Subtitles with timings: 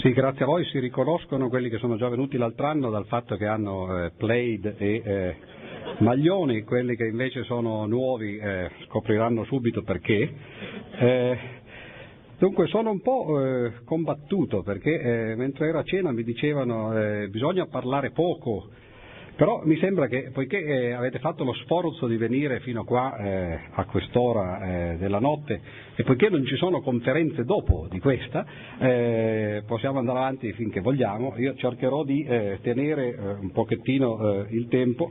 [0.00, 3.36] Sì, grazie a voi si riconoscono quelli che sono già venuti l'altro anno dal fatto
[3.36, 5.36] che hanno eh, Plaid e eh,
[5.98, 10.32] Maglioni, quelli che invece sono nuovi eh, scopriranno subito perché.
[10.98, 11.38] Eh,
[12.38, 17.66] dunque sono un po' eh, combattuto perché eh, mentre ero a cena mi dicevano bisogna
[17.66, 18.70] parlare poco
[19.40, 23.58] però mi sembra che, poiché eh, avete fatto lo sforzo di venire fino qua eh,
[23.70, 25.62] a quest'ora eh, della notte
[25.94, 28.44] e poiché non ci sono conferenze dopo di questa,
[28.78, 31.38] eh, possiamo andare avanti finché vogliamo.
[31.38, 35.10] Io cercherò di eh, tenere eh, un pochettino il tempo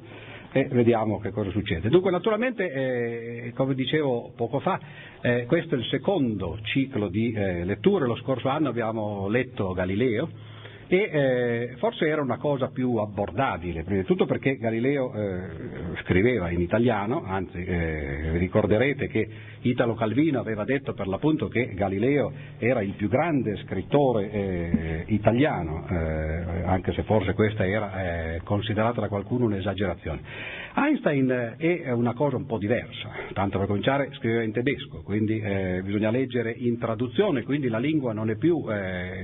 [0.52, 1.90] e vediamo che cosa succede.
[1.90, 4.80] Dunque, naturalmente, come dicevo poco fa,
[5.48, 8.06] questo è il secondo ciclo di letture.
[8.06, 10.49] Lo scorso anno abbiamo letto Galileo
[10.92, 15.42] e eh, forse era una cosa più abbordabile, prima di tutto perché Galileo eh,
[16.02, 19.28] scriveva in italiano, anzi eh, ricorderete che
[19.62, 25.86] Italo Calvino aveva detto per l'appunto che Galileo era il più grande scrittore eh, italiano,
[25.88, 30.22] eh, anche se forse questa era eh, considerata da qualcuno un'esagerazione.
[30.74, 35.42] Einstein è una cosa un po' diversa, tanto per cominciare scriveva in tedesco, quindi
[35.84, 38.64] bisogna leggere in traduzione, quindi la lingua non è più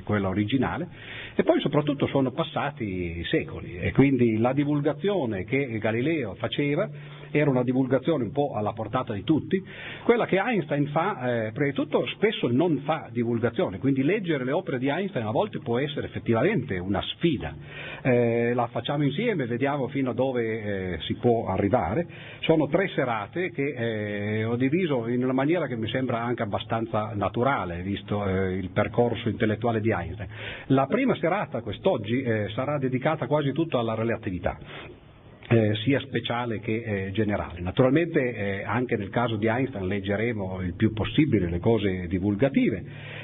[0.03, 0.87] quella originale
[1.35, 6.89] e poi soprattutto sono passati secoli e quindi la divulgazione che Galileo faceva
[7.37, 9.61] era una divulgazione un po' alla portata di tutti,
[10.03, 14.51] quella che Einstein fa, eh, prima di tutto spesso non fa divulgazione, quindi leggere le
[14.51, 17.53] opere di Einstein a volte può essere effettivamente una sfida,
[18.01, 22.07] eh, la facciamo insieme, vediamo fino a dove eh, si può arrivare,
[22.39, 27.11] sono tre serate che eh, ho diviso in una maniera che mi sembra anche abbastanza
[27.15, 30.29] naturale, visto eh, il percorso intellettuale di Einstein.
[30.67, 34.57] La prima serata quest'oggi eh, sarà dedicata quasi tutto alla relatività
[35.47, 37.61] eh, sia speciale che eh, generale.
[37.61, 42.83] Naturalmente eh, anche nel caso di Einstein leggeremo il più possibile le cose divulgative.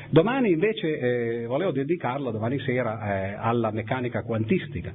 [0.09, 4.93] Domani invece eh, volevo dedicarla domani sera eh, alla meccanica quantistica.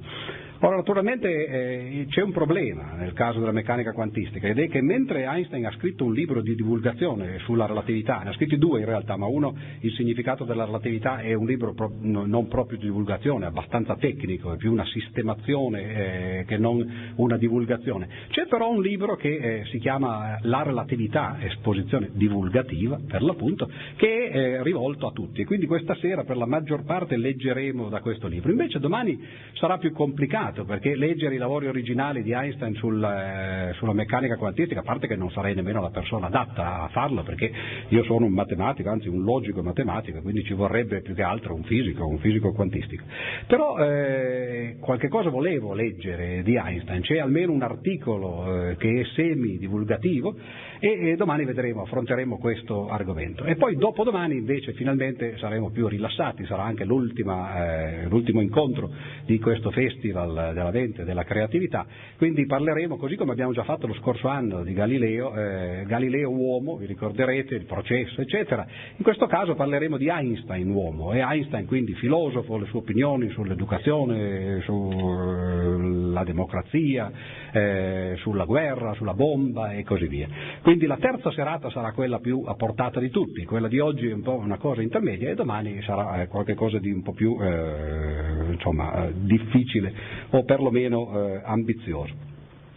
[0.59, 5.23] Ora naturalmente eh, c'è un problema nel caso della meccanica quantistica ed è che mentre
[5.23, 9.17] Einstein ha scritto un libro di divulgazione sulla relatività, ne ha scritti due in realtà,
[9.17, 13.45] ma uno, il significato della relatività, è un libro pro, no, non proprio di divulgazione,
[13.45, 18.07] abbastanza tecnico, è più una sistemazione eh, che non una divulgazione.
[18.29, 24.29] C'è però un libro che eh, si chiama La relatività, esposizione divulgativa per l'appunto, che
[24.29, 27.99] è eh, rivolto a tutti e quindi questa sera per la maggior parte leggeremo da
[27.99, 28.49] questo libro.
[28.49, 29.21] Invece domani
[29.53, 34.37] sarà più complicato complicato perché leggere i lavori originali di Einstein sul, eh, sulla meccanica
[34.37, 37.51] quantistica, a parte che non sarei nemmeno la persona adatta a farlo perché
[37.89, 41.63] io sono un matematico, anzi un logico matematico, quindi ci vorrebbe più che altro un
[41.63, 43.03] fisico, un fisico quantistico.
[43.47, 49.03] Però eh, qualche cosa volevo leggere di Einstein, c'è almeno un articolo eh, che è
[49.15, 50.35] semi-divulgativo
[50.79, 53.43] e, e domani vedremo, affronteremo questo argomento.
[53.43, 58.91] E poi dopodomani invece finalmente saremo più rilassati, sarà anche eh, l'ultimo incontro
[59.25, 61.85] di questo festival della mente, della creatività,
[62.17, 66.77] quindi parleremo, così come abbiamo già fatto lo scorso anno di Galileo, eh, Galileo uomo,
[66.77, 68.65] vi ricorderete, il processo, eccetera.
[68.95, 74.61] In questo caso parleremo di Einstein uomo, e Einstein quindi filosofo, le sue opinioni sull'educazione,
[74.61, 77.11] sulla democrazia,
[77.51, 80.27] eh, sulla guerra, sulla bomba e così via.
[80.61, 84.13] Quindi la terza serata sarà quella più a portata di tutti, quella di oggi è
[84.13, 88.51] un po' una cosa intermedia e domani sarà eh, qualcosa di un po' più eh,
[88.51, 89.93] insomma, eh, difficile
[90.31, 92.13] o perlomeno eh, ambizioso.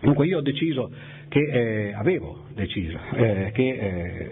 [0.01, 0.91] Dunque io ho deciso
[1.31, 3.69] che eh, avevo deciso eh, che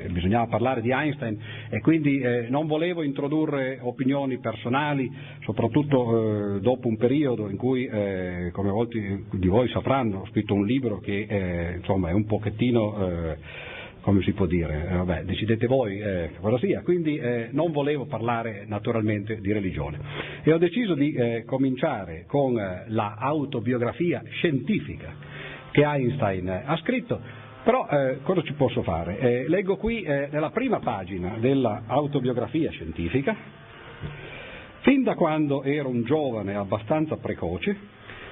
[0.05, 1.39] eh, bisognava parlare di Einstein
[1.71, 5.09] e quindi eh, non volevo introdurre opinioni personali,
[5.45, 10.67] soprattutto eh, dopo un periodo in cui, come molti di voi sapranno, ho scritto un
[10.67, 13.37] libro che insomma, è un pochettino
[14.01, 18.07] come si può dire, eh, vabbè, decidete voi eh, cosa sia, quindi eh, non volevo
[18.07, 19.99] parlare naturalmente di religione.
[20.43, 23.17] E ho deciso di eh, cominciare con eh, la
[24.31, 25.28] scientifica
[25.79, 27.21] che Einstein ha scritto,
[27.63, 29.47] però eh, cosa ci posso fare?
[29.47, 33.37] leggo qui nella prima pagina dell'autobiografia scientifica,
[34.81, 37.77] fin da quando ero un giovane abbastanza precoce,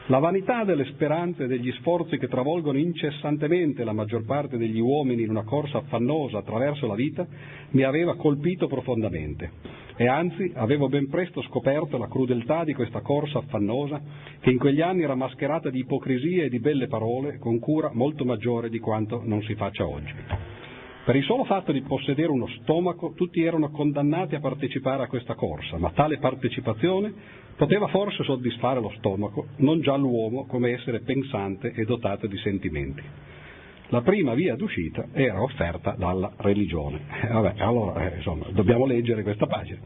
[0.08, 5.22] la vanità delle speranze e degli sforzi che travolgono incessantemente la maggior parte degli uomini
[5.22, 7.26] in una corsa affannosa attraverso la vita
[7.70, 9.50] mi aveva colpito profondamente
[9.96, 14.00] e anzi avevo ben presto scoperto la crudeltà di questa corsa affannosa
[14.40, 18.24] che in quegli anni era mascherata di ipocrisie e di belle parole con cura molto
[18.24, 20.14] maggiore di quanto non si faccia oggi.
[21.06, 25.36] Per il solo fatto di possedere uno stomaco tutti erano condannati a partecipare a questa
[25.36, 31.72] corsa, ma tale partecipazione Poteva forse soddisfare lo stomaco, non già l'uomo come essere pensante
[31.74, 33.02] e dotato di sentimenti.
[33.88, 37.00] La prima via d'uscita era offerta dalla religione.
[37.22, 39.78] Eh, vabbè, allora, eh, insomma, dobbiamo leggere questa pagina.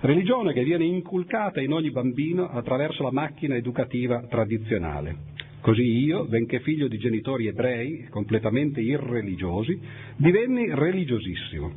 [0.00, 5.34] religione che viene inculcata in ogni bambino attraverso la macchina educativa tradizionale.
[5.60, 9.78] Così io, benché figlio di genitori ebrei completamente irreligiosi,
[10.16, 11.72] divenni religiosissimo,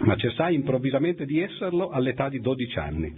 [0.00, 3.14] ma cessai improvvisamente di esserlo all'età di 12 anni.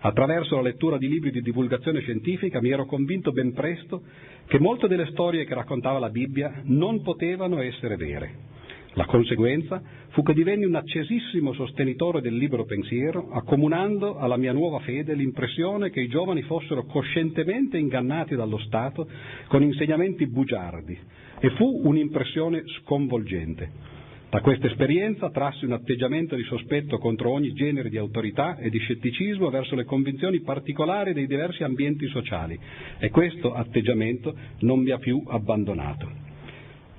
[0.00, 4.02] Attraverso la lettura di libri di divulgazione scientifica mi ero convinto ben presto
[4.46, 8.53] che molte delle storie che raccontava la Bibbia non potevano essere vere.
[8.96, 14.78] La conseguenza fu che divenni un accesissimo sostenitore del libero pensiero, accomunando alla mia nuova
[14.80, 19.08] fede l'impressione che i giovani fossero coscientemente ingannati dallo Stato
[19.48, 20.96] con insegnamenti bugiardi,
[21.40, 23.92] e fu un'impressione sconvolgente.
[24.30, 28.78] Da questa esperienza trassi un atteggiamento di sospetto contro ogni genere di autorità e di
[28.78, 32.58] scetticismo verso le convinzioni particolari dei diversi ambienti sociali
[32.98, 36.33] e questo atteggiamento non mi ha più abbandonato.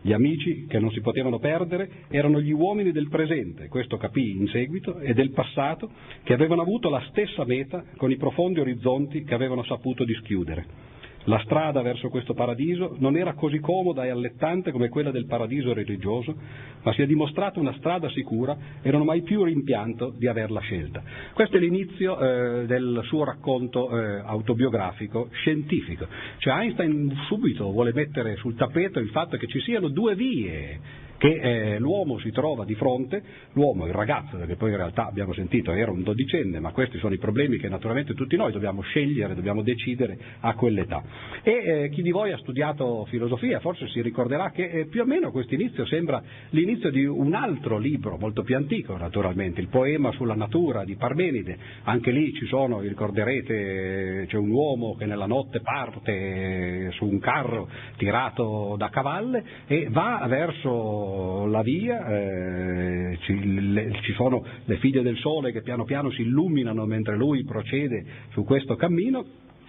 [0.06, 4.48] Gli amici che non si potevano perdere erano gli uomini del presente, questo capì in
[4.50, 5.90] seguito, e del passato,
[6.22, 10.94] che avevano avuto la stessa meta con i profondi orizzonti che avevano saputo dischiudere.
[11.28, 15.74] La strada verso questo paradiso non era così comoda e allettante come quella del paradiso
[15.74, 16.36] religioso,
[16.84, 20.60] ma si è dimostrata una strada sicura e non ho mai più rimpianto di averla
[20.60, 21.02] scelta.
[21.34, 26.08] Questo è l'inizio eh, del suo racconto eh, autobiografico scientifico.
[26.38, 30.80] Cioè Einstein subito vuole mettere sul tappeto il fatto che ci siano due vie
[31.18, 33.22] che eh, l'uomo si trova di fronte,
[33.54, 37.14] l'uomo, il ragazzo, perché poi in realtà abbiamo sentito era un dodicenne, ma questi sono
[37.14, 41.04] i problemi che naturalmente tutti noi dobbiamo scegliere, dobbiamo decidere a quell'età.
[41.42, 45.06] E eh, chi di voi ha studiato filosofia forse si ricorderà che eh, più o
[45.06, 50.12] meno questo inizio sembra l'inizio di un altro libro, molto più antico naturalmente, il poema
[50.12, 55.26] sulla natura di Parmenide, anche lì ci sono, vi ricorderete, c'è un uomo che nella
[55.26, 61.05] notte parte su un carro tirato da cavalle e va verso
[61.48, 66.22] la via, eh, ci, le, ci, sono le figlie del sole che piano piano si
[66.22, 69.26] illuminano mentre lui procede su questo cammino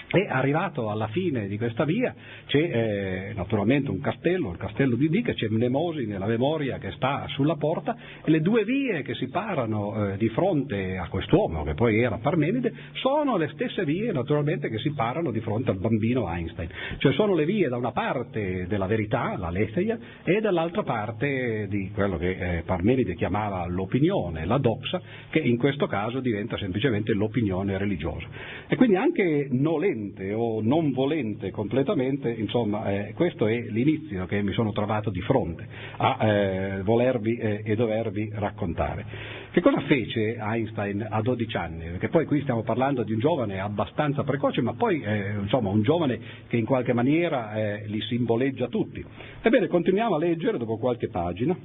[0.09, 2.15] e arrivato alla fine di questa via
[2.47, 7.27] c'è eh, naturalmente un castello, il castello di Dica, c'è Mnemosi nella memoria che sta
[7.29, 11.75] sulla porta e le due vie che si parano eh, di fronte a quest'uomo che
[11.75, 16.29] poi era Parmenide sono le stesse vie naturalmente che si parano di fronte al bambino
[16.29, 16.69] Einstein,
[16.99, 21.91] cioè sono le vie da una parte della verità, la letheia, e dall'altra parte di
[21.93, 25.01] quello che eh, Parmenide chiamava l'opinione, la doxa,
[25.31, 28.27] che in questo caso diventa semplicemente l'opinione religiosa.
[28.69, 34.43] E quindi anche Nolè volente o non volente completamente, insomma eh, questo è l'inizio che
[34.43, 35.67] mi sono trovato di fronte
[35.97, 39.05] a eh, volervi eh, e dovervi raccontare.
[39.51, 41.85] Che cosa fece Einstein a 12 anni?
[41.87, 45.83] Perché poi qui stiamo parlando di un giovane abbastanza precoce, ma poi eh, insomma un
[45.83, 49.03] giovane che in qualche maniera eh, li simboleggia tutti.
[49.41, 51.57] Ebbene, continuiamo a leggere dopo qualche pagina.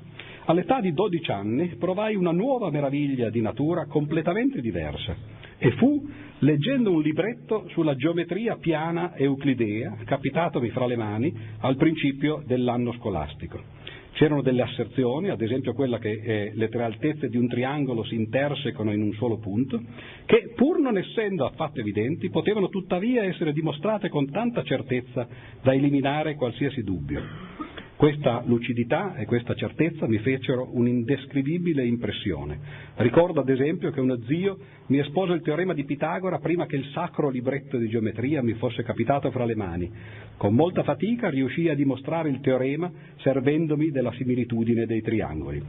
[0.45, 5.15] All'età di 12 anni provai una nuova meraviglia di natura completamente diversa
[5.63, 6.09] e fu
[6.39, 13.61] leggendo un libretto sulla geometria piana euclidea, capitatomi fra le mani al principio dell'anno scolastico.
[14.13, 18.15] C'erano delle asserzioni, ad esempio quella che eh, le tre altezze di un triangolo si
[18.15, 19.79] intersecano in un solo punto,
[20.25, 25.27] che pur non essendo affatto evidenti, potevano tuttavia essere dimostrate con tanta certezza
[25.61, 27.21] da eliminare qualsiasi dubbio.
[28.01, 32.59] Questa lucidità e questa certezza mi fecero un'indescrivibile impressione.
[32.95, 36.89] Ricordo ad esempio che uno zio mi espose il teorema di Pitagora prima che il
[36.93, 39.91] sacro libretto di geometria mi fosse capitato fra le mani.
[40.35, 45.63] Con molta fatica riuscii a dimostrare il teorema servendomi della similitudine dei triangoli.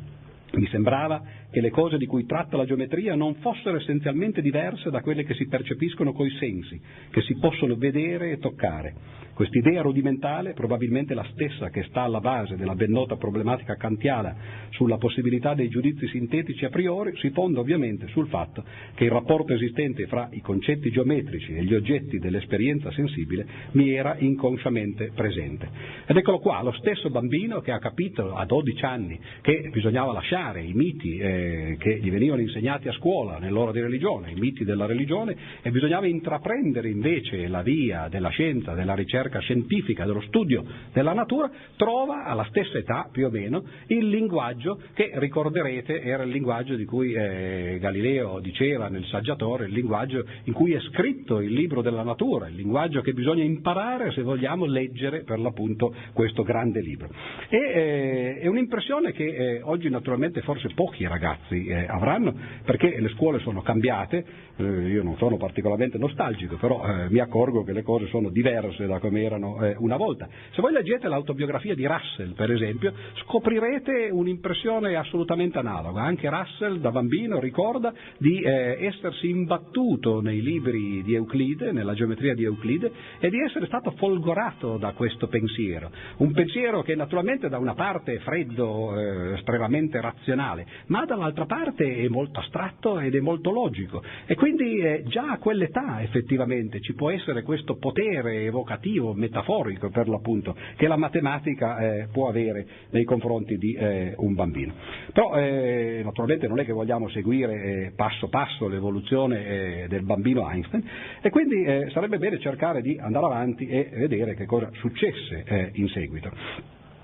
[0.52, 5.02] Mi sembrava che le cose di cui tratta la geometria non fossero essenzialmente diverse da
[5.02, 8.94] quelle che si percepiscono coi sensi, che si possono vedere e toccare.
[9.34, 14.36] Quest'idea rudimentale, probabilmente la stessa che sta alla base della ben nota problematica kantiana
[14.70, 18.62] sulla possibilità dei giudizi sintetici a priori, si fonda ovviamente sul fatto
[18.94, 24.16] che il rapporto esistente fra i concetti geometrici e gli oggetti dell'esperienza sensibile mi era
[24.18, 25.68] inconsciamente presente.
[26.06, 30.62] Ed eccolo qua, lo stesso bambino che ha capito a 12 anni che bisognava lasciare
[30.62, 34.86] i miti eh, che gli venivano insegnati a scuola nell'ora di religione, i miti della
[34.86, 40.64] religione, e bisognava intraprendere invece la via della scienza, della ricerca ricerca scientifica, dello studio
[40.92, 46.30] della natura, trova alla stessa età più o meno il linguaggio che ricorderete era il
[46.30, 51.52] linguaggio di cui eh, Galileo diceva nel saggiatore, il linguaggio in cui è scritto il
[51.52, 56.80] libro della natura, il linguaggio che bisogna imparare se vogliamo leggere per l'appunto questo grande
[56.80, 57.08] libro.
[57.48, 62.34] E, eh, è un'impressione che eh, oggi naturalmente forse pochi ragazzi eh, avranno
[62.64, 64.24] perché le scuole sono cambiate,
[64.56, 68.86] eh, io non sono particolarmente nostalgico, però eh, mi accorgo che le cose sono diverse
[68.86, 70.26] da come come erano eh, una volta.
[70.52, 76.00] Se voi leggete l'autobiografia di Russell, per esempio, scoprirete un'impressione assolutamente analoga.
[76.00, 82.34] Anche Russell da bambino ricorda di eh, essersi imbattuto nei libri di Euclide, nella geometria
[82.34, 85.90] di Euclide, e di essere stato folgorato da questo pensiero.
[86.18, 91.96] Un pensiero che naturalmente da una parte è freddo, eh, estremamente razionale, ma dall'altra parte
[91.96, 94.02] è molto astratto ed è molto logico.
[94.24, 100.08] E quindi eh, già a quell'età effettivamente ci può essere questo potere evocativo, metaforico per
[100.08, 104.72] l'appunto, che la matematica eh, può avere nei confronti di eh, un bambino.
[105.12, 110.48] Però eh, naturalmente non è che vogliamo seguire eh, passo passo l'evoluzione eh, del bambino
[110.48, 110.82] Einstein
[111.20, 116.30] e quindi sarebbe bene cercare di andare avanti e vedere che cosa successe in seguito.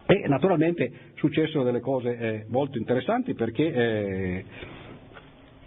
[0.07, 4.45] E naturalmente successero delle cose molto interessanti perché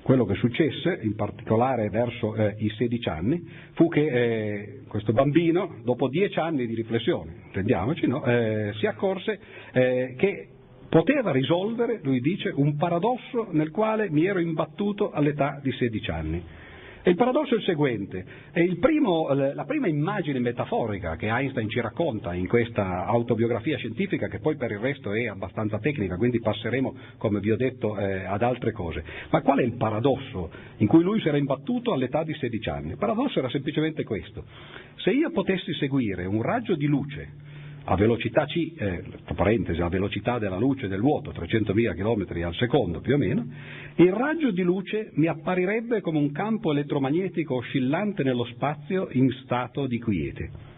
[0.01, 5.75] quello che successe, in particolare verso eh, i 16 anni, fu che eh, questo bambino,
[5.83, 9.39] dopo dieci anni di riflessione, intendiamoci, no, eh, si accorse
[9.71, 10.47] eh, che
[10.89, 16.43] poteva risolvere, lui dice, un paradosso nel quale mi ero imbattuto all'età di 16 anni.
[17.03, 21.67] E il paradosso è il seguente, è il primo, la prima immagine metaforica che Einstein
[21.67, 26.39] ci racconta in questa autobiografia scientifica, che poi per il resto è abbastanza tecnica, quindi
[26.39, 29.03] passeremo, come vi ho detto, eh, ad altre cose.
[29.31, 32.91] Ma qual è il paradosso in cui lui si era imbattuto all'età di 16 anni?
[32.91, 34.45] Il paradosso era semplicemente questo.
[34.97, 37.49] Se io potessi seguire un raggio di luce
[37.85, 39.03] a velocità c, eh,
[39.35, 43.45] parentesi, a velocità della luce del vuoto, 300.000 km al secondo più o meno,
[43.95, 49.87] il raggio di luce mi apparirebbe come un campo elettromagnetico oscillante nello spazio in stato
[49.87, 50.70] di quiete.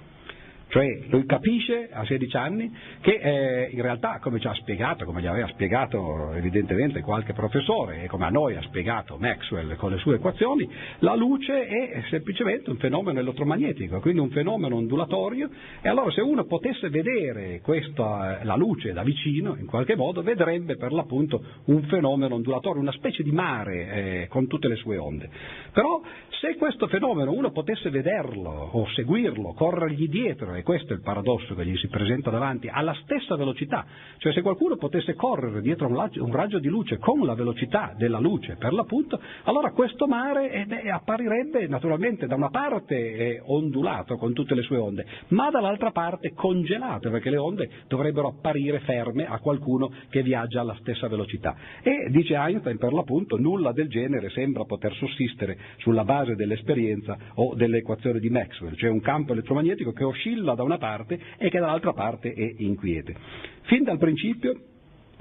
[0.73, 5.21] Cioè lui capisce a 16 anni che eh, in realtà, come ci ha spiegato, come
[5.21, 9.99] gli aveva spiegato evidentemente qualche professore e come a noi ha spiegato Maxwell con le
[9.99, 10.67] sue equazioni,
[10.99, 15.47] la luce è semplicemente un fenomeno elettromagnetico, quindi un fenomeno ondulatorio
[15.79, 20.75] e allora se uno potesse vedere questa, la luce da vicino, in qualche modo, vedrebbe
[20.75, 23.91] per l'appunto un fenomeno ondulatorio, una specie di mare
[24.23, 25.29] eh, con tutte le sue onde.
[25.71, 26.01] Però
[26.41, 31.53] se questo fenomeno uno potesse vederlo o seguirlo, corrergli dietro, e questo è il paradosso
[31.53, 33.85] che gli si presenta davanti, alla stessa velocità,
[34.17, 38.55] cioè se qualcuno potesse correre dietro un raggio di luce con la velocità della luce
[38.55, 44.55] per l'appunto, allora questo mare eh, apparirebbe naturalmente da una parte eh, ondulato con tutte
[44.55, 49.91] le sue onde, ma dall'altra parte congelato, perché le onde dovrebbero apparire ferme a qualcuno
[50.09, 51.55] che viaggia alla stessa velocità.
[51.81, 57.53] E dice Einstein per l'appunto nulla del genere sembra poter sussistere sulla base dell'esperienza o
[57.55, 61.93] dell'equazione di Maxwell, cioè un campo elettromagnetico che oscilla da una parte e che dall'altra
[61.93, 63.15] parte è inquiete.
[63.63, 64.53] Fin dal principio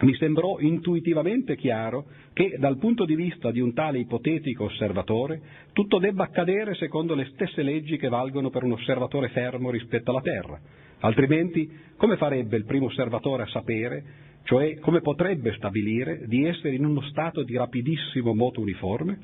[0.01, 5.41] mi sembrò intuitivamente chiaro che dal punto di vista di un tale ipotetico osservatore
[5.73, 10.21] tutto debba accadere secondo le stesse leggi che valgono per un osservatore fermo rispetto alla
[10.21, 10.59] Terra.
[11.01, 14.05] Altrimenti come farebbe il primo osservatore a sapere,
[14.45, 19.19] cioè come potrebbe stabilire di essere in uno stato di rapidissimo moto uniforme?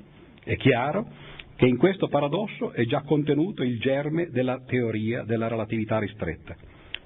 [0.45, 1.07] È chiaro
[1.59, 6.55] che in questo paradosso è già contenuto il germe della teoria della relatività ristretta.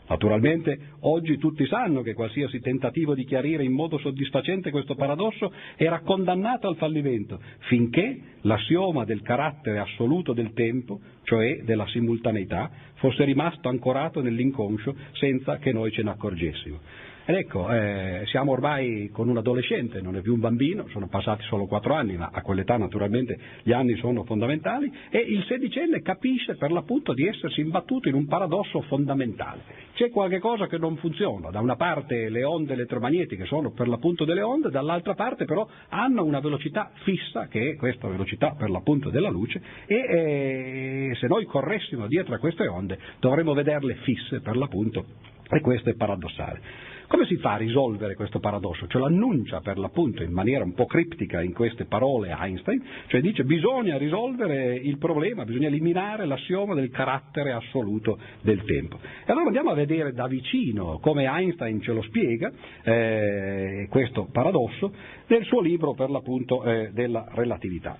[0.09, 6.01] Naturalmente oggi tutti sanno che qualsiasi tentativo di chiarire in modo soddisfacente questo paradosso era
[6.01, 13.71] condannato al fallimento, finché l'assioma del carattere assoluto del tempo, cioè della simultaneità, fosse rimasto
[13.71, 16.79] ancorato nell'inconscio senza che noi ce ne accorgessimo.
[17.25, 21.45] Ed ecco, eh, siamo ormai con un adolescente, non è più un bambino, sono passati
[21.45, 26.57] solo quattro anni, ma a quell'età naturalmente gli anni sono fondamentali, e il sedicenne capisce
[26.57, 29.61] per l'appunto di essersi imbattuto in un paradosso fondamentale.
[29.95, 34.25] C'è qualche cosa che non funziona, da una parte le onde elettromagnetiche sono per l'appunto
[34.25, 39.11] delle onde, dall'altra parte però hanno una velocità fissa, che è questa velocità per l'appunto
[39.11, 44.57] della luce, e eh, se noi corressimo dietro a queste onde dovremmo vederle fisse per
[44.57, 45.05] l'appunto,
[45.49, 46.91] e questo è paradossale.
[47.13, 48.87] Come si fa a risolvere questo paradosso?
[48.87, 53.45] Ce l'annuncia per l'appunto in maniera un po' criptica in queste parole Einstein, cioè dice
[53.45, 58.99] bisogna risolvere il problema, bisogna eliminare l'assioma del carattere assoluto del tempo.
[59.27, 62.51] E allora andiamo a vedere da vicino come Einstein ce lo spiega,
[62.83, 64.91] eh, questo paradosso,
[65.27, 67.95] nel suo libro per l'appunto eh, della relatività.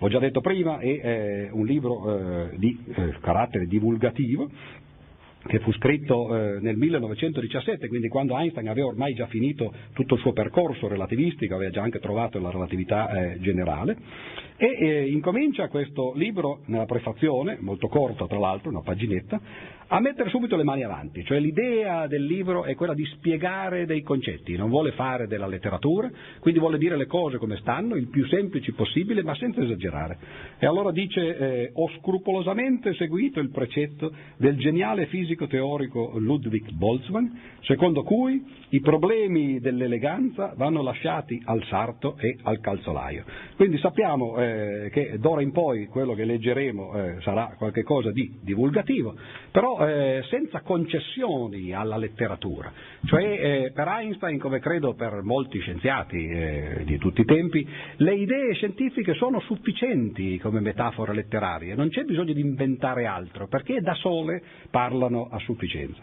[0.00, 4.48] Ho già detto prima, è eh, un libro eh, di eh, carattere divulgativo
[5.46, 10.20] che fu scritto eh, nel 1917, quindi quando Einstein aveva ormai già finito tutto il
[10.20, 13.96] suo percorso relativistico, aveva già anche trovato la relatività eh, generale,
[14.56, 19.40] e eh, incomincia questo libro nella prefazione, molto corta tra l'altro, una paginetta,
[19.90, 24.02] a mettere subito le mani avanti, cioè l'idea del libro è quella di spiegare dei
[24.02, 28.26] concetti, non vuole fare della letteratura, quindi vuole dire le cose come stanno, il più
[28.26, 30.18] semplici possibile, ma senza esagerare.
[30.58, 37.26] E allora dice, eh, ho scrupolosamente seguito il precetto del geniale fisico teorico Ludwig Boltzmann,
[37.62, 43.24] secondo cui i problemi dell'eleganza vanno lasciati al sarto e al calzolaio.
[43.56, 49.14] Quindi sappiamo eh, che d'ora in poi quello che leggeremo eh, sarà qualcosa di divulgativo,
[49.50, 52.72] però eh, senza concessioni alla letteratura.
[53.04, 57.66] Cioè eh, per Einstein, come credo per molti scienziati eh, di tutti i tempi,
[57.96, 63.80] le idee scientifiche sono sufficienti come metafore letterarie, non c'è bisogno di inventare altro, perché
[63.80, 66.02] da sole parlano a sufficienza.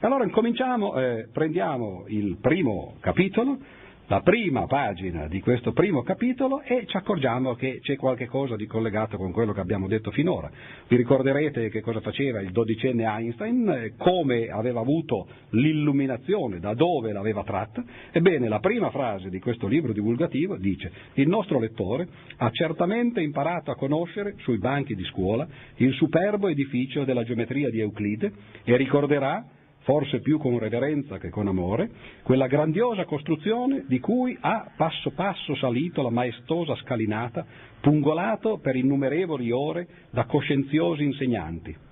[0.00, 3.58] Allora incominciamo, eh, prendiamo il primo capitolo,
[4.08, 8.66] la prima pagina di questo primo capitolo e ci accorgiamo che c'è qualche cosa di
[8.66, 10.48] collegato con quello che abbiamo detto finora.
[10.86, 17.42] Vi ricorderete che cosa faceva il dodicenne Einstein, come aveva avuto l'illuminazione, da dove l'aveva
[17.42, 17.82] tratta?
[18.12, 23.72] Ebbene, la prima frase di questo libro divulgativo dice il nostro lettore ha certamente imparato
[23.72, 28.32] a conoscere sui banchi di scuola il superbo edificio della geometria di Euclide
[28.62, 29.44] e ricorderà
[29.86, 31.88] forse più con reverenza che con amore,
[32.24, 37.46] quella grandiosa costruzione di cui ha passo passo salito la maestosa scalinata,
[37.80, 41.85] pungolato per innumerevoli ore da coscienziosi insegnanti.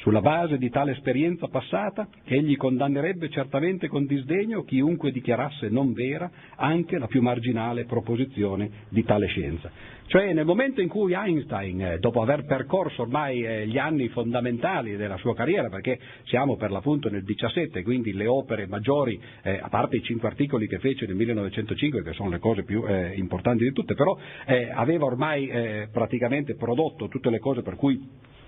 [0.00, 6.30] Sulla base di tale esperienza passata, egli condannerebbe certamente con disdegno chiunque dichiarasse non vera
[6.56, 9.70] anche la più marginale proposizione di tale scienza.
[10.06, 14.96] Cioè nel momento in cui Einstein, eh, dopo aver percorso ormai eh, gli anni fondamentali
[14.96, 19.68] della sua carriera, perché siamo per l'appunto nel 17, quindi le opere maggiori, eh, a
[19.68, 23.64] parte i cinque articoli che fece nel 1905, che sono le cose più eh, importanti
[23.64, 24.16] di tutte, però
[24.46, 28.00] eh, aveva ormai eh, praticamente prodotto tutte le cose per cui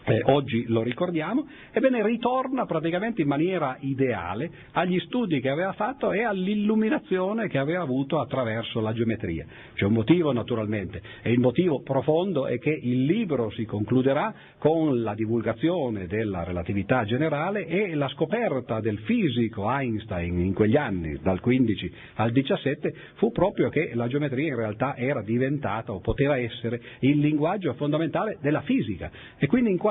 [0.05, 6.13] eh, oggi lo ricordiamo, ebbene ritorna praticamente in maniera ideale agli studi che aveva fatto
[6.13, 9.47] e all'illuminazione che aveva avuto attraverso la geometria.
[9.75, 15.03] C'è un motivo naturalmente e il motivo profondo è che il libro si concluderà con
[15.03, 21.41] la divulgazione della relatività generale e la scoperta del fisico Einstein in quegli anni, dal
[21.41, 26.81] 15 al 17, fu proprio che la geometria in realtà era diventata o poteva essere
[27.01, 29.11] il linguaggio fondamentale della fisica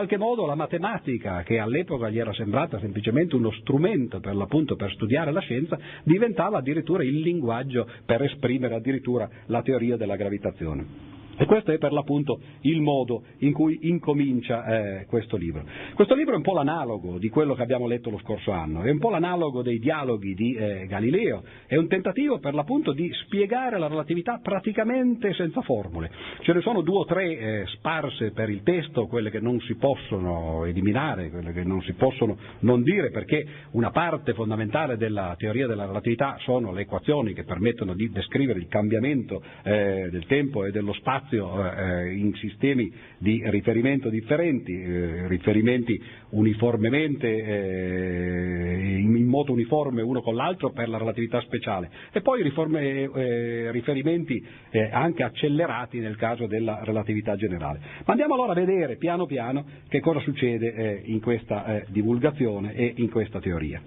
[0.01, 4.89] qualche modo la matematica, che all'epoca gli era sembrata semplicemente uno strumento per l'appunto per
[4.93, 11.20] studiare la scienza, diventava addirittura il linguaggio per esprimere addirittura la teoria della gravitazione.
[11.41, 14.63] E questo è per l'appunto il modo in cui incomincia
[14.99, 15.63] eh, questo libro.
[15.95, 18.91] Questo libro è un po' l'analogo di quello che abbiamo letto lo scorso anno, è
[18.91, 23.79] un po' l'analogo dei dialoghi di eh, Galileo, è un tentativo per l'appunto di spiegare
[23.79, 26.11] la relatività praticamente senza formule.
[26.41, 29.73] Ce ne sono due o tre eh, sparse per il testo, quelle che non si
[29.77, 35.65] possono eliminare, quelle che non si possono non dire, perché una parte fondamentale della teoria
[35.65, 40.71] della relatività sono le equazioni che permettono di descrivere il cambiamento eh, del tempo e
[40.71, 49.53] dello spazio spazio eh, in sistemi di riferimento differenti, eh, riferimenti uniformemente, eh, in modo
[49.53, 55.23] uniforme uno con l'altro per la relatività speciale e poi riforme, eh, riferimenti eh, anche
[55.23, 57.79] accelerati nel caso della relatività generale.
[58.05, 62.93] Ma andiamo allora a vedere piano piano che cosa succede eh, in questa divulgazione e
[62.97, 63.81] in questa teoria.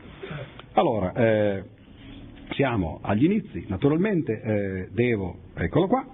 [0.72, 1.62] Allora,
[2.50, 6.06] siamo agli inizi, naturalmente devo, eccolo qua,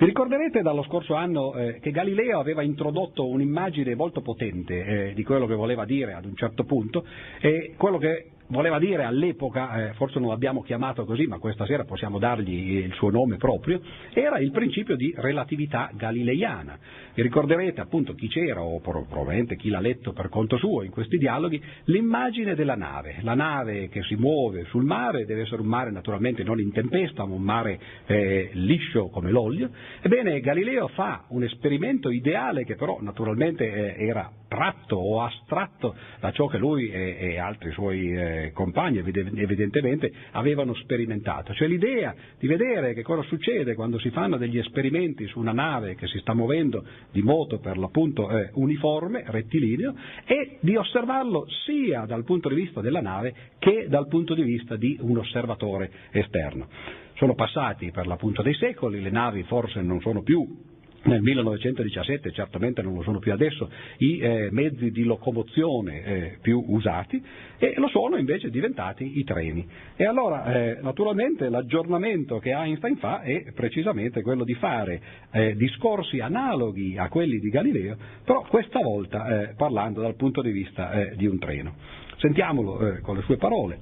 [0.00, 5.22] vi ricorderete dallo scorso anno eh, che Galileo aveva introdotto un'immagine molto potente eh, di
[5.22, 7.04] quello che voleva dire ad un certo punto
[7.38, 11.84] e quello che voleva dire all'epoca, eh, forse non l'abbiamo chiamato così, ma questa sera
[11.84, 13.80] possiamo dargli il suo nome proprio,
[14.12, 16.78] era il principio di relatività galileiana.
[17.14, 21.16] Vi ricorderete appunto chi c'era, o probabilmente chi l'ha letto per conto suo in questi
[21.16, 23.16] dialoghi, l'immagine della nave.
[23.22, 27.24] La nave che si muove sul mare, deve essere un mare naturalmente non in tempesta,
[27.24, 29.70] ma un mare eh, liscio come l'olio.
[30.00, 36.32] Ebbene, Galileo fa un esperimento ideale che però naturalmente eh, era tratto o astratto da
[36.32, 42.48] ciò che lui e, e altri suoi eh, compagni evidentemente avevano sperimentato, cioè l'idea di
[42.48, 46.34] vedere che cosa succede quando si fanno degli esperimenti su una nave che si sta
[46.34, 49.94] muovendo di moto per l'appunto eh, uniforme, rettilineo,
[50.26, 54.74] e di osservarlo sia dal punto di vista della nave che dal punto di vista
[54.74, 56.66] di un osservatore esterno.
[57.14, 60.69] Sono passati per l'appunto dei secoli, le navi forse non sono più
[61.02, 66.62] nel 1917, certamente non lo sono più adesso, i eh, mezzi di locomozione eh, più
[66.66, 67.22] usati
[67.58, 69.66] e lo sono invece diventati i treni.
[69.96, 76.20] E allora eh, naturalmente l'aggiornamento che Einstein fa è precisamente quello di fare eh, discorsi
[76.20, 81.16] analoghi a quelli di Galileo, però questa volta eh, parlando dal punto di vista eh,
[81.16, 81.74] di un treno.
[82.18, 83.78] Sentiamolo con le sue parole.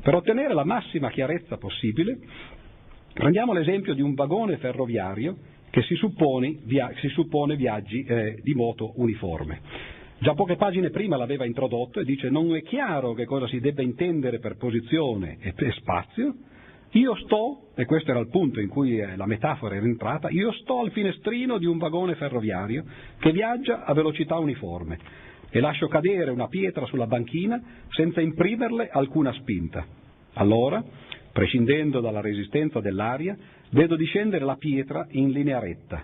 [0.00, 2.18] Per ottenere la massima chiarezza possibile,
[3.12, 5.36] prendiamo l'esempio di un vagone ferroviario
[5.74, 9.60] che si suppone, via, si suppone viaggi eh, di moto uniforme.
[10.20, 13.82] Già poche pagine prima l'aveva introdotto e dice non è chiaro che cosa si debba
[13.82, 16.32] intendere per posizione e per spazio.
[16.92, 20.52] Io sto, e questo era il punto in cui eh, la metafora era entrata, io
[20.52, 22.84] sto al finestrino di un vagone ferroviario
[23.18, 24.96] che viaggia a velocità uniforme
[25.50, 29.84] e lascio cadere una pietra sulla banchina senza imprimerle alcuna spinta.
[30.34, 30.84] Allora,
[31.32, 33.36] prescindendo dalla resistenza dell'aria,
[33.74, 36.02] vedo discendere la pietra in linea retta.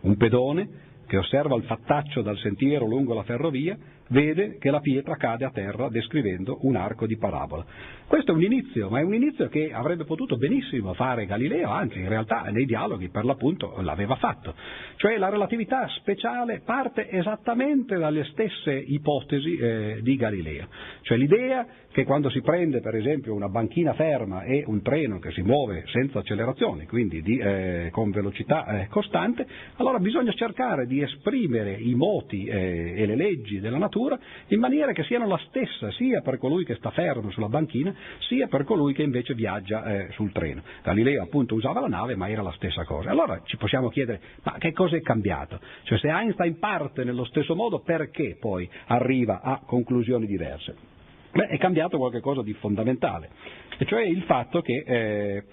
[0.00, 3.76] Un pedone, che osserva il fattaccio dal sentiero lungo la ferrovia,
[4.08, 7.64] vede che la pietra cade a terra descrivendo un arco di parabola.
[8.08, 11.98] Questo è un inizio, ma è un inizio che avrebbe potuto benissimo fare Galileo, anzi
[11.98, 14.54] in realtà nei dialoghi per l'appunto l'aveva fatto.
[14.94, 20.68] Cioè la relatività speciale parte esattamente dalle stesse ipotesi eh, di Galileo.
[21.00, 25.32] Cioè l'idea che quando si prende per esempio una banchina ferma e un treno che
[25.32, 31.00] si muove senza accelerazione, quindi di, eh, con velocità eh, costante, allora bisogna cercare di
[31.00, 35.90] esprimere i moti eh, e le leggi della natura in maniera che siano la stessa
[35.92, 40.08] sia per colui che sta fermo sulla banchina sia per colui che invece viaggia eh,
[40.12, 40.62] sul treno.
[40.82, 43.10] Galileo appunto usava la nave ma era la stessa cosa.
[43.10, 45.60] Allora ci possiamo chiedere ma che cosa è cambiato?
[45.82, 50.94] Cioè se Einstein parte nello stesso modo perché poi arriva a conclusioni diverse?
[51.32, 53.28] Beh, è cambiato qualcosa di fondamentale,
[53.76, 55.44] e cioè il fatto che eh,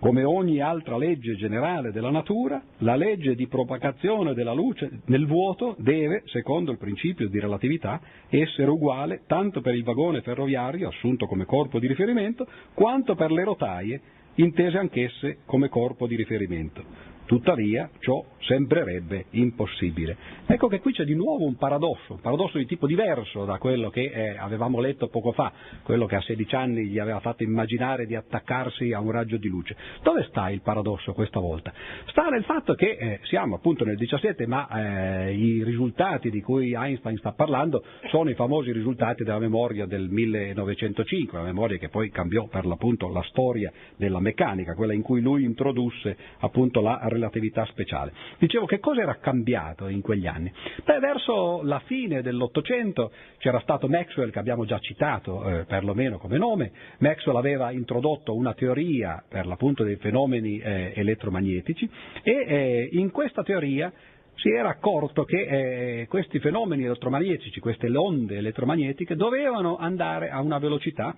[0.00, 5.74] come ogni altra legge generale della natura, la legge di propagazione della luce nel vuoto
[5.78, 11.44] deve, secondo il principio di relatività, essere uguale tanto per il vagone ferroviario, assunto come
[11.44, 14.00] corpo di riferimento, quanto per le rotaie,
[14.34, 17.14] intese anch'esse come corpo di riferimento.
[17.26, 20.16] Tuttavia ciò sembrerebbe impossibile.
[20.46, 23.90] Ecco che qui c'è di nuovo un paradosso, un paradosso di tipo diverso da quello
[23.90, 28.06] che eh, avevamo letto poco fa, quello che a 16 anni gli aveva fatto immaginare
[28.06, 29.76] di attaccarsi a un raggio di luce.
[30.02, 31.72] Dove sta il paradosso questa volta?
[32.06, 36.74] Sta nel fatto che eh, siamo appunto nel 17, ma eh, i risultati di cui
[36.74, 42.10] Einstein sta parlando sono i famosi risultati della memoria del 1905, la memoria che poi
[42.10, 47.64] cambiò per l'appunto la storia della meccanica, quella in cui lui introdusse appunto la relatività
[47.66, 48.12] speciale.
[48.38, 50.52] Dicevo che cosa era cambiato in quegli anni?
[50.84, 56.38] Beh, verso la fine dell'Ottocento c'era stato Maxwell che abbiamo già citato eh, perlomeno come
[56.38, 61.88] nome, Maxwell aveva introdotto una teoria per l'appunto dei fenomeni eh, elettromagnetici
[62.22, 63.92] e eh, in questa teoria
[64.34, 70.58] si era accorto che eh, questi fenomeni elettromagnetici, queste onde elettromagnetiche, dovevano andare a una
[70.58, 71.16] velocità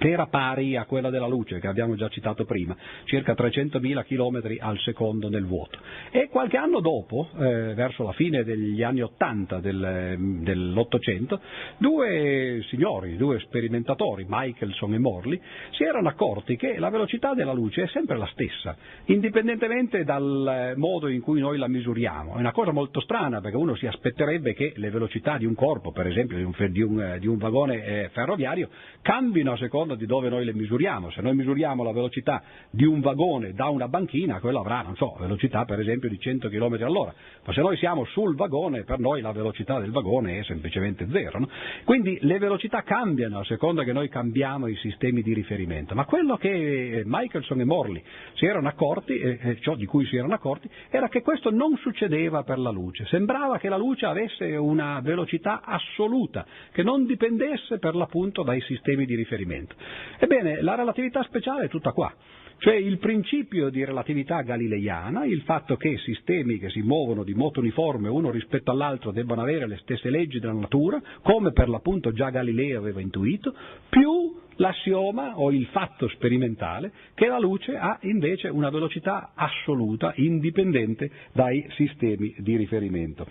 [0.00, 4.56] che era pari a quella della luce che abbiamo già citato prima, circa 300.000 km
[4.58, 5.78] al secondo nel vuoto.
[6.10, 11.38] E qualche anno dopo, eh, verso la fine degli anni 80 del, dell'Ottocento,
[11.76, 15.38] due signori, due sperimentatori, Michelson e Morley,
[15.72, 21.08] si erano accorti che la velocità della luce è sempre la stessa, indipendentemente dal modo
[21.08, 22.36] in cui noi la misuriamo.
[22.36, 25.92] È una cosa molto strana perché uno si aspetterebbe che le velocità di un corpo,
[25.92, 28.70] per esempio di un, di un, di un vagone eh, ferroviario,
[29.02, 31.10] cambino a seconda seconda di dove noi le misuriamo.
[31.10, 35.16] Se noi misuriamo la velocità di un vagone da una banchina, quello avrà, non so,
[35.18, 39.20] velocità per esempio di 100 km all'ora, ma se noi siamo sul vagone, per noi
[39.20, 41.38] la velocità del vagone è semplicemente zero.
[41.38, 41.48] No?
[41.84, 46.36] Quindi le velocità cambiano a seconda che noi cambiamo i sistemi di riferimento, ma quello
[46.36, 48.02] che Michelson e Morley
[48.34, 52.42] si erano accorti, e ciò di cui si erano accorti, era che questo non succedeva
[52.42, 53.06] per la luce.
[53.06, 59.04] Sembrava che la luce avesse una velocità assoluta, che non dipendesse per l'appunto dai sistemi
[59.06, 59.74] di riferimento.
[60.18, 62.12] Ebbene, la relatività speciale è tutta qua.
[62.60, 67.60] Cioè il principio di relatività galileiana, il fatto che sistemi che si muovono di moto
[67.60, 72.28] uniforme uno rispetto all'altro debbano avere le stesse leggi della natura, come per l'appunto già
[72.28, 73.54] Galileo aveva intuito,
[73.88, 81.10] più l'assioma o il fatto sperimentale che la luce ha invece una velocità assoluta, indipendente
[81.32, 83.26] dai sistemi di riferimento.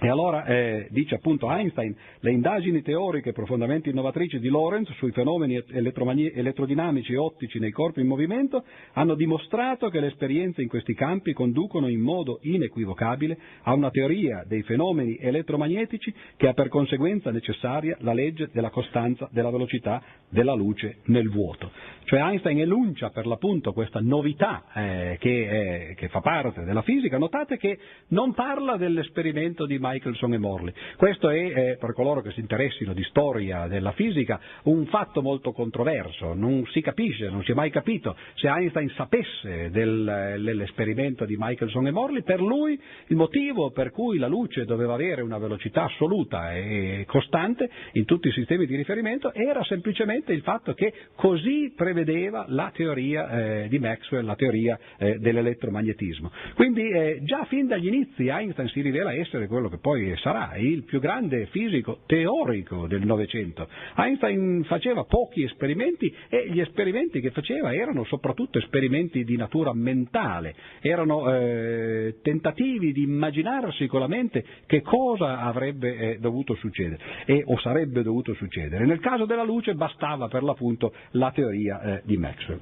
[0.00, 5.60] E allora eh, dice appunto Einstein, le indagini teoriche profondamente innovatrici di Lorentz sui fenomeni
[5.70, 11.32] elettrodinamici e ottici nei corpi in movimento hanno dimostrato che le esperienze in questi campi
[11.32, 17.96] conducono in modo inequivocabile a una teoria dei fenomeni elettromagnetici che ha per conseguenza necessaria
[18.02, 21.72] la legge della costanza della velocità della luce nel vuoto.
[22.04, 27.18] Cioè Einstein enuncia per l'appunto questa novità eh, che, eh, che fa parte della fisica.
[27.18, 30.72] Notate che non parla dell'esperimento di Michelson e Morley.
[30.96, 35.52] Questo è, eh, per coloro che si interessino di storia della fisica, un fatto molto
[35.52, 36.34] controverso.
[36.34, 41.86] Non si capisce, non si è mai capito se Einstein sapesse del, dell'esperimento di Michelson
[41.86, 42.22] e Morley.
[42.22, 47.68] Per lui il motivo per cui la luce doveva avere una velocità assoluta e costante
[47.92, 53.62] in tutti i sistemi di riferimento era semplicemente il fatto che così prevedeva la teoria
[53.62, 56.30] eh, di Maxwell, la teoria eh, dell'elettromagnetismo.
[56.54, 60.84] Quindi eh, già fin dagli inizi Einstein si rivela essere quello che poi sarà il
[60.84, 63.68] più grande fisico teorico del Novecento.
[63.96, 70.54] Einstein faceva pochi esperimenti e gli esperimenti che faceva erano soprattutto esperimenti di natura mentale,
[70.80, 77.42] erano eh, tentativi di immaginarsi con la mente che cosa avrebbe eh, dovuto succedere e,
[77.46, 78.84] o sarebbe dovuto succedere.
[78.84, 82.60] Nel caso della luce bastava per l'appunto la teoria eh, di Maxwell.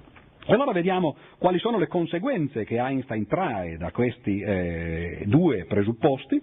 [0.48, 6.40] Allora vediamo quali sono le conseguenze che Einstein trae da questi eh, due presupposti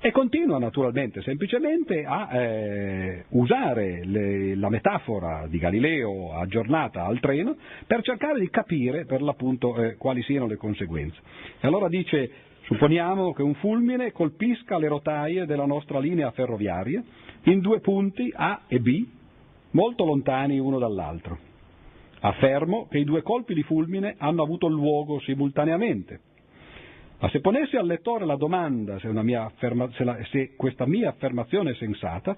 [0.00, 7.56] e continua naturalmente semplicemente a eh, usare le, la metafora di Galileo aggiornata al treno
[7.86, 11.18] per cercare di capire per l'appunto eh, quali siano le conseguenze.
[11.60, 12.30] E allora dice
[12.64, 17.02] supponiamo che un fulmine colpisca le rotaie della nostra linea ferroviaria
[17.44, 19.06] in due punti A e B
[19.70, 21.38] molto lontani uno dall'altro.
[22.20, 26.20] Affermo che i due colpi di fulmine hanno avuto luogo simultaneamente
[27.18, 31.70] ma se ponessi al lettore la domanda se, afferma, se, la, se questa mia affermazione
[31.70, 32.36] è sensata,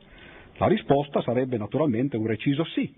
[0.56, 2.92] la risposta sarebbe naturalmente un reciso sì.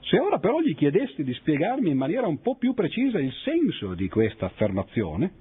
[0.00, 3.94] Se ora però gli chiedessi di spiegarmi in maniera un po' più precisa il senso
[3.94, 5.32] di questa affermazione,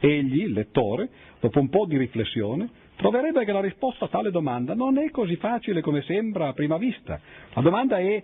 [0.00, 1.08] egli, il lettore,
[1.40, 5.36] dopo un po' di riflessione, troverebbe che la risposta a tale domanda non è così
[5.36, 7.20] facile come sembra a prima vista.
[7.54, 8.22] La domanda è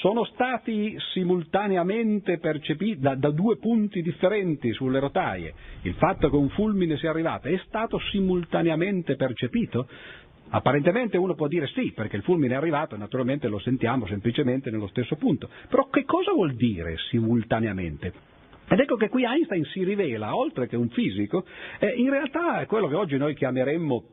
[0.00, 5.54] sono stati simultaneamente percepiti da, da, due punti differenti sulle rotaie.
[5.82, 9.88] Il fatto che un fulmine sia arrivato è stato simultaneamente percepito?
[10.48, 14.70] Apparentemente uno può dire sì, perché il fulmine è arrivato e naturalmente lo sentiamo semplicemente
[14.70, 15.48] nello stesso punto.
[15.68, 18.34] Però che cosa vuol dire simultaneamente?
[18.68, 21.44] Ed ecco che qui Einstein si rivela, oltre che un fisico,
[21.78, 24.04] eh, in realtà è quello che oggi noi chiameremmo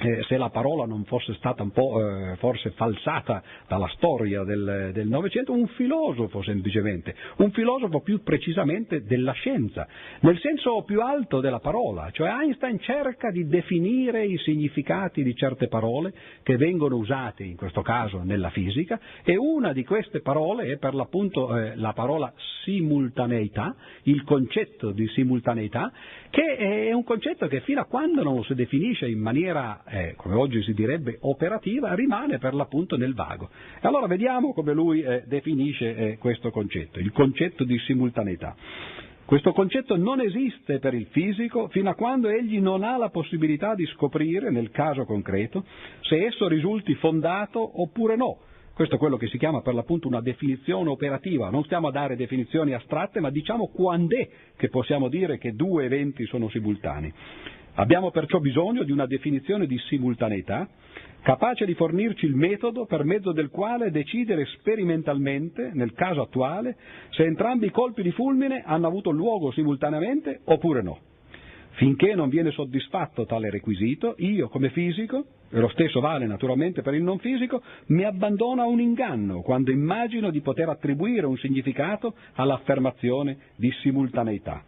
[0.00, 5.06] eh, se la parola non fosse stata un po' eh, forse falsata dalla storia del
[5.06, 9.86] Novecento, un filosofo semplicemente, un filosofo più precisamente della scienza,
[10.20, 15.68] nel senso più alto della parola, cioè Einstein cerca di definire i significati di certe
[15.68, 20.78] parole che vengono usate in questo caso nella fisica e una di queste parole è
[20.78, 22.32] per l'appunto eh, la parola
[22.64, 25.92] simultaneità, il concetto di simultaneità,
[26.30, 30.34] che è un concetto che fino a quando non si definisce in maniera eh, come
[30.36, 33.50] oggi si direbbe operativa, rimane per l'appunto nel vago.
[33.80, 38.54] E allora vediamo come lui eh, definisce eh, questo concetto, il concetto di simultaneità.
[39.24, 43.74] Questo concetto non esiste per il fisico fino a quando egli non ha la possibilità
[43.76, 45.64] di scoprire, nel caso concreto,
[46.00, 48.38] se esso risulti fondato oppure no.
[48.74, 52.16] Questo è quello che si chiama per l'appunto una definizione operativa, non stiamo a dare
[52.16, 57.12] definizioni astratte, ma diciamo quando è che possiamo dire che due eventi sono simultanei.
[57.74, 60.68] Abbiamo perciò bisogno di una definizione di simultaneità
[61.22, 66.76] capace di fornirci il metodo per mezzo del quale decidere sperimentalmente, nel caso attuale,
[67.10, 70.98] se entrambi i colpi di fulmine hanno avuto luogo simultaneamente oppure no.
[71.72, 76.94] Finché non viene soddisfatto tale requisito, io come fisico, e lo stesso vale naturalmente per
[76.94, 82.14] il non fisico, mi abbandono a un inganno quando immagino di poter attribuire un significato
[82.34, 84.62] all'affermazione di simultaneità.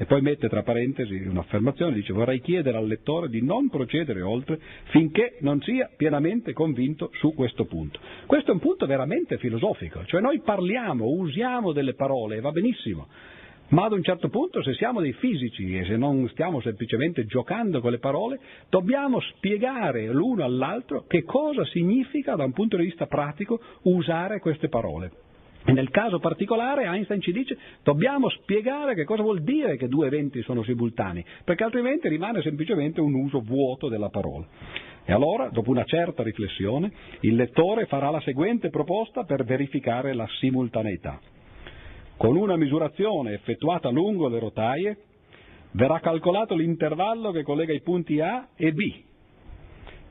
[0.00, 4.60] E poi mette tra parentesi un'affermazione, dice vorrei chiedere al lettore di non procedere oltre
[4.90, 7.98] finché non sia pienamente convinto su questo punto.
[8.24, 13.08] Questo è un punto veramente filosofico, cioè noi parliamo, usiamo delle parole e va benissimo,
[13.70, 17.80] ma ad un certo punto se siamo dei fisici e se non stiamo semplicemente giocando
[17.80, 23.06] con le parole, dobbiamo spiegare l'uno all'altro che cosa significa da un punto di vista
[23.06, 25.26] pratico usare queste parole.
[25.68, 30.06] E nel caso particolare Einstein ci dice dobbiamo spiegare che cosa vuol dire che due
[30.06, 34.46] eventi sono simultanei, perché altrimenti rimane semplicemente un uso vuoto della parola.
[35.04, 40.26] E allora, dopo una certa riflessione, il lettore farà la seguente proposta per verificare la
[40.40, 41.20] simultaneità.
[42.16, 44.96] Con una misurazione effettuata lungo le rotaie,
[45.72, 48.92] verrà calcolato l'intervallo che collega i punti A e B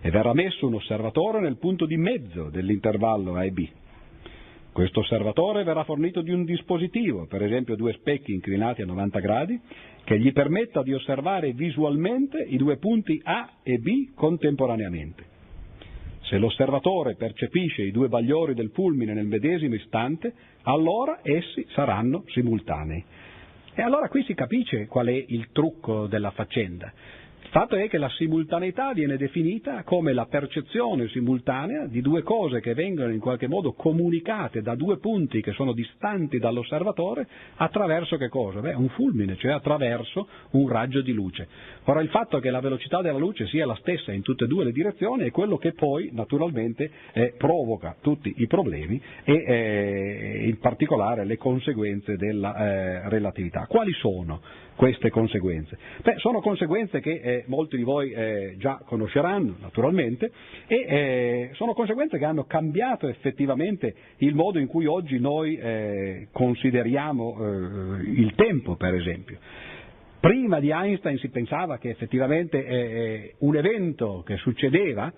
[0.01, 3.67] e verrà messo un osservatore nel punto di mezzo dell'intervallo A e B.
[4.77, 9.59] Questo osservatore verrà fornito di un dispositivo, per esempio due specchi inclinati a 90 gradi,
[10.03, 15.25] che gli permetta di osservare visualmente i due punti A e B contemporaneamente.
[16.25, 23.03] Se l'osservatore percepisce i due bagliori del fulmine nel medesimo istante, allora essi saranno simultanei.
[23.73, 26.93] E allora qui si capisce qual è il trucco della faccenda.
[27.57, 32.75] Fatto è che la simultaneità viene definita come la percezione simultanea di due cose che
[32.75, 38.59] vengono in qualche modo comunicate da due punti che sono distanti dall'osservatore attraverso che cosa?
[38.59, 41.47] Beh, un fulmine, cioè attraverso un raggio di luce.
[41.85, 44.63] Ora il fatto che la velocità della luce sia la stessa in tutte e due
[44.63, 50.59] le direzioni è quello che poi naturalmente eh, provoca tutti i problemi e eh, in
[50.59, 53.65] particolare le conseguenze della eh, relatività.
[53.65, 54.41] Quali sono?
[54.77, 55.77] Queste conseguenze?
[56.01, 60.31] Beh, sono conseguenze che eh, molti di voi eh, già conosceranno, naturalmente,
[60.67, 66.27] e eh, sono conseguenze che hanno cambiato effettivamente il modo in cui oggi noi eh,
[66.31, 69.39] consideriamo eh, il tempo, per esempio.
[70.19, 75.11] Prima di Einstein si pensava che effettivamente eh, un evento che succedeva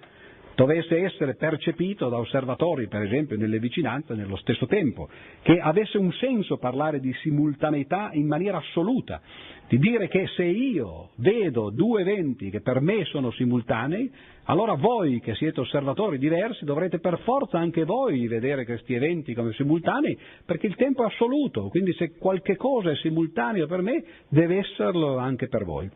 [0.60, 5.08] dovesse essere percepito da osservatori, per esempio, nelle vicinanze nello stesso tempo,
[5.42, 9.22] che avesse un senso parlare di simultaneità in maniera assoluta,
[9.70, 14.12] di dire che se io vedo due eventi che per me sono simultanei,
[14.46, 19.54] allora voi che siete osservatori diversi dovrete per forza anche voi vedere questi eventi come
[19.54, 24.58] simultanei, perché il tempo è assoluto, quindi se qualche cosa è simultaneo per me, deve
[24.58, 25.90] esserlo anche per voi.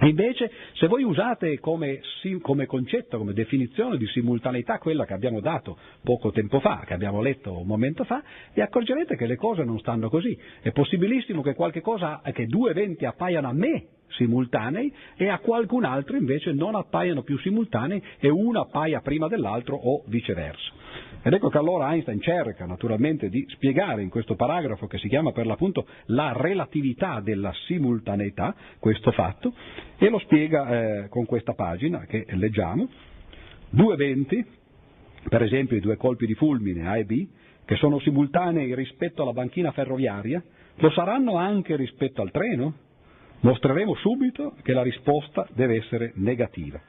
[0.00, 2.00] Invece, se voi usate come,
[2.42, 7.22] come, concetto, come definizione di simultaneità quella che abbiamo dato poco tempo fa, che abbiamo
[7.22, 10.38] letto un momento fa, vi accorgerete che le cose non stanno così.
[10.60, 16.16] È possibilissimo che, cosa, che due eventi appaiano a me simultanei e a qualcun altro
[16.16, 20.72] invece non appaiano più simultanei e uno appaia prima dell'altro o viceversa.
[21.26, 25.32] Ed ecco che allora Einstein cerca naturalmente di spiegare in questo paragrafo che si chiama
[25.32, 29.52] per l'appunto la relatività della simultaneità, questo fatto,
[29.98, 32.88] e lo spiega eh, con questa pagina che leggiamo.
[33.68, 34.46] Due eventi,
[35.28, 37.26] per esempio i due colpi di fulmine A e B,
[37.64, 40.40] che sono simultanei rispetto alla banchina ferroviaria,
[40.76, 42.72] lo saranno anche rispetto al treno?
[43.40, 46.80] Mostreremo subito che la risposta deve essere negativa.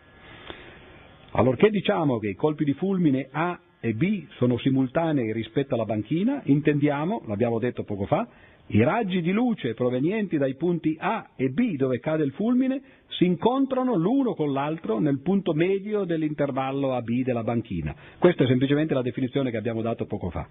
[1.32, 6.42] Allorché diciamo che i colpi di fulmine A e B sono simultanei rispetto alla banchina,
[6.44, 8.28] intendiamo, l'abbiamo detto poco fa,
[8.68, 13.26] i raggi di luce provenienti dai punti A e B dove cade il fulmine si
[13.26, 17.96] incontrano l'uno con l'altro nel punto medio dell'intervallo AB della banchina.
[18.20, 20.46] Questa è semplicemente la definizione che abbiamo dato poco fa.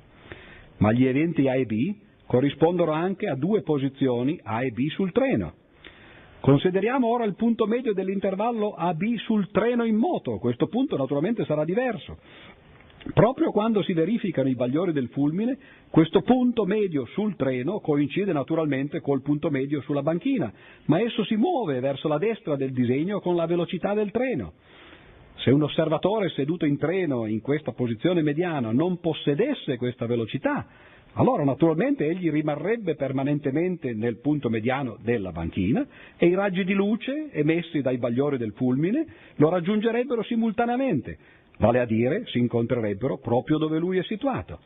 [0.79, 1.95] Ma gli eventi A e B
[2.27, 5.53] corrispondono anche a due posizioni A e B sul treno.
[6.41, 11.65] Consideriamo ora il punto medio dell'intervallo AB sul treno in moto, questo punto naturalmente sarà
[11.65, 12.19] diverso.
[13.13, 15.57] Proprio quando si verificano i bagliori del fulmine,
[15.91, 20.53] questo punto medio sul treno coincide naturalmente col punto medio sulla banchina,
[20.87, 24.55] ma esso si muove verso la destra del disegno con la velocità del treno.
[25.37, 30.67] Se un osservatore seduto in treno in questa posizione mediana non possedesse questa velocità,
[31.19, 37.31] allora naturalmente egli rimarrebbe permanentemente nel punto mediano della banchina e i raggi di luce
[37.33, 41.19] emessi dai bagliori del fulmine lo raggiungerebbero simultaneamente,
[41.59, 44.59] vale a dire si incontrerebbero proprio dove lui è situato.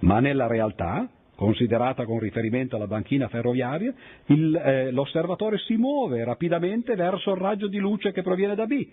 [0.00, 3.92] Ma nella realtà, considerata con riferimento alla banchina ferroviaria,
[4.26, 8.86] il, eh, l'osservatore si muove rapidamente verso il raggio di luce che proviene da B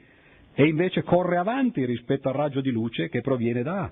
[0.54, 3.90] e invece corre avanti rispetto al raggio di luce che proviene da A.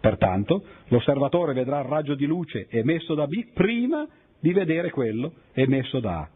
[0.00, 4.06] Pertanto l'osservatore vedrà il raggio di luce emesso da B prima
[4.38, 6.28] di vedere quello emesso da A.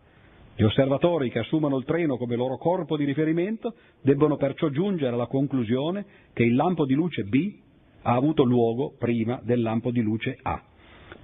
[0.61, 5.27] Gli osservatori che assumono il treno come loro corpo di riferimento debbono perciò giungere alla
[5.27, 7.55] conclusione che il lampo di luce B
[8.03, 10.63] ha avuto luogo prima del lampo di luce A.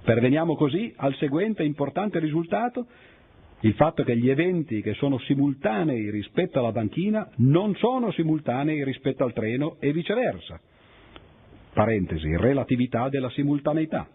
[0.03, 2.87] Perveniamo così al seguente importante risultato,
[3.59, 9.23] il fatto che gli eventi che sono simultanei rispetto alla banchina non sono simultanei rispetto
[9.23, 10.59] al treno e viceversa.
[11.73, 14.07] Parentesi, relatività della simultaneità.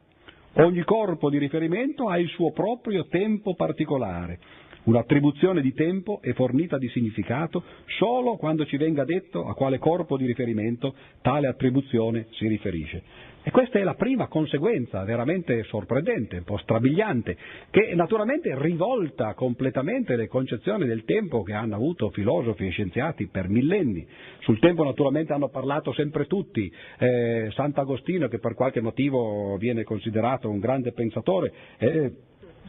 [0.54, 4.40] Ogni corpo di riferimento ha il suo proprio tempo particolare
[4.84, 7.62] Un'attribuzione di tempo è fornita di significato
[7.98, 13.30] solo quando ci venga detto a quale corpo di riferimento tale attribuzione si riferisce.
[13.44, 17.36] E questa è la prima conseguenza veramente sorprendente, un po' strabiliante,
[17.70, 23.48] che naturalmente rivolta completamente le concezioni del tempo che hanno avuto filosofi e scienziati per
[23.48, 24.06] millenni.
[24.40, 30.48] Sul tempo naturalmente hanno parlato sempre tutti, eh, Sant'Agostino che per qualche motivo viene considerato
[30.48, 32.12] un grande pensatore, eh,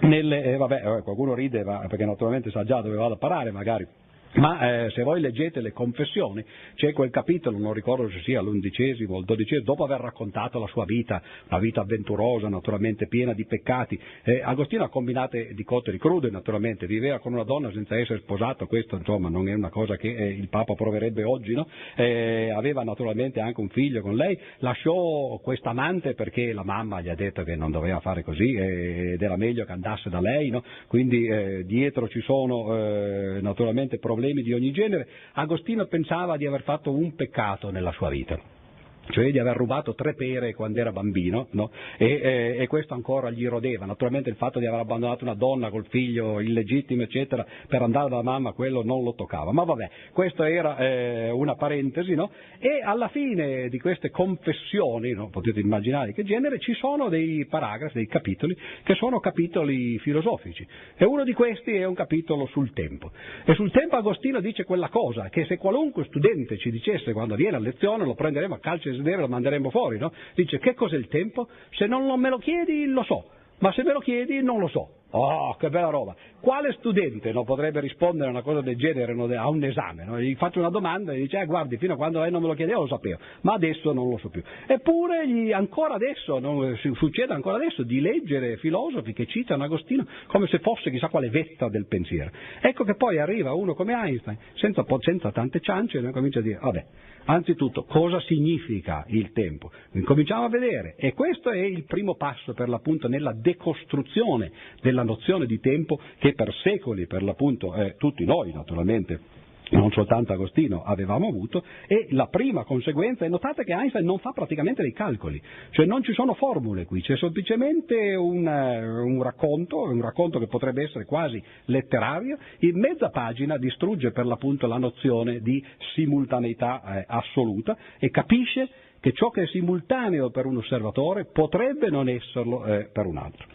[0.01, 3.87] nelle, eh, vabbè, eh, qualcuno ride perché naturalmente sa già dove vado a parare magari.
[4.35, 6.43] Ma eh, se voi leggete le confessioni,
[6.73, 10.65] c'è quel capitolo, non ricordo se sia l'undicesimo o il dodicesimo, dopo aver raccontato la
[10.67, 15.89] sua vita, una vita avventurosa, naturalmente piena di peccati, eh, Agostino ha combinate di cotte
[15.89, 19.53] e di crude, naturalmente, viveva con una donna senza essere sposato, questo insomma non è
[19.53, 21.67] una cosa che eh, il Papa proverebbe oggi, no?
[21.95, 27.09] Eh, aveva naturalmente anche un figlio con lei, lasciò questa amante perché la mamma gli
[27.09, 30.63] ha detto che non doveva fare così ed era meglio che andasse da lei, no?
[30.87, 36.45] quindi eh, dietro ci sono eh, naturalmente problemi problemi di ogni genere, Agostino pensava di
[36.45, 38.61] aver fatto un peccato nella sua vita
[39.09, 41.71] cioè di aver rubato tre pere quando era bambino, no?
[41.97, 43.85] e, e, e, questo ancora gli rodeva.
[43.85, 48.23] Naturalmente il fatto di aver abbandonato una donna col figlio illegittimo, eccetera, per andare dalla
[48.23, 49.51] mamma, quello non lo toccava.
[49.51, 52.31] Ma vabbè, questa era eh, una parentesi, no?
[52.59, 55.29] E alla fine di queste confessioni, no?
[55.29, 60.65] potete immaginare che genere, ci sono dei paragrafi, dei capitoli, che sono capitoli filosofici.
[60.95, 63.11] E uno di questi è un capitolo sul tempo.
[63.45, 67.57] E sul tempo Agostino dice quella cosa, che se qualunque studente ci dicesse quando viene
[67.57, 70.11] a lezione, lo prenderemo a calcio sedere lo manderemo fuori, no?
[70.35, 71.47] Dice che cos'è il tempo?
[71.71, 73.29] Se non me lo chiedi lo so,
[73.63, 74.89] ma se me lo chiedi non lo so.
[75.11, 76.13] Oh, che bella roba!
[76.41, 80.03] Quale studente non potrebbe rispondere a una cosa del genere a un esame?
[80.03, 80.19] No?
[80.19, 82.55] Gli faccio una domanda e dice, eh, guardi, fino a quando lei non me lo
[82.55, 84.41] chiedeva lo sapevo, ma adesso non lo so più.
[84.67, 90.47] Eppure gli, ancora adesso, non, succede ancora adesso, di leggere filosofi che citano Agostino come
[90.47, 92.31] se fosse chissà quale vetta del pensiero.
[92.59, 96.59] Ecco che poi arriva uno come Einstein, senza, senza tante ciance, e comincia a dire,
[96.59, 96.85] vabbè,
[97.25, 99.71] Anzitutto, cosa significa il tempo?
[100.03, 104.51] Cominciamo a vedere e questo è il primo passo per l'appunto nella decostruzione
[104.81, 109.41] della nozione di tempo che per secoli, per l'appunto, eh, tutti noi naturalmente
[109.71, 114.31] non soltanto Agostino avevamo avuto, e la prima conseguenza è notate che Einstein non fa
[114.31, 115.41] praticamente dei calcoli,
[115.71, 120.45] cioè non ci sono formule qui, c'è semplicemente un, eh, un, racconto, un racconto che
[120.45, 125.63] potrebbe essere quasi letterario, in mezza pagina distrugge per l'appunto la nozione di
[125.95, 128.69] simultaneità eh, assoluta e capisce
[129.03, 133.45] che ciò che è simultaneo per un osservatore potrebbe non esserlo eh, per un altro.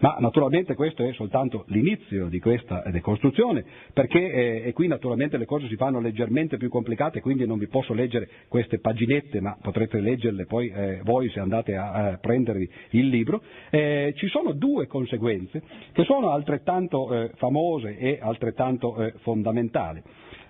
[0.00, 5.66] Ma naturalmente questo è soltanto l'inizio di questa decostruzione, perché eh, qui naturalmente le cose
[5.66, 10.44] si fanno leggermente più complicate, quindi non vi posso leggere queste paginette, ma potrete leggerle
[10.44, 13.40] poi eh, voi se andate a, a prendervi il libro.
[13.70, 20.02] Eh, ci sono due conseguenze che sono altrettanto eh, famose e altrettanto eh, fondamentali.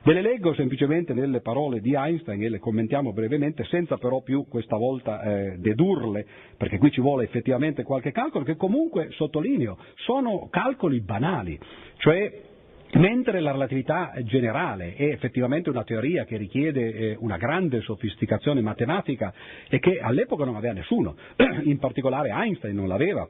[0.09, 4.47] Ve le leggo semplicemente nelle parole di Einstein e le commentiamo brevemente, senza però più
[4.49, 6.25] questa volta eh, dedurle,
[6.57, 11.59] perché qui ci vuole effettivamente qualche calcolo, che comunque, sottolineo, sono calcoli banali,
[11.99, 12.47] cioè
[12.91, 19.31] Mentre la relatività generale è effettivamente una teoria che richiede eh, una grande sofisticazione matematica
[19.69, 21.15] e che all'epoca non aveva nessuno,
[21.65, 23.29] in particolare Einstein non l'aveva,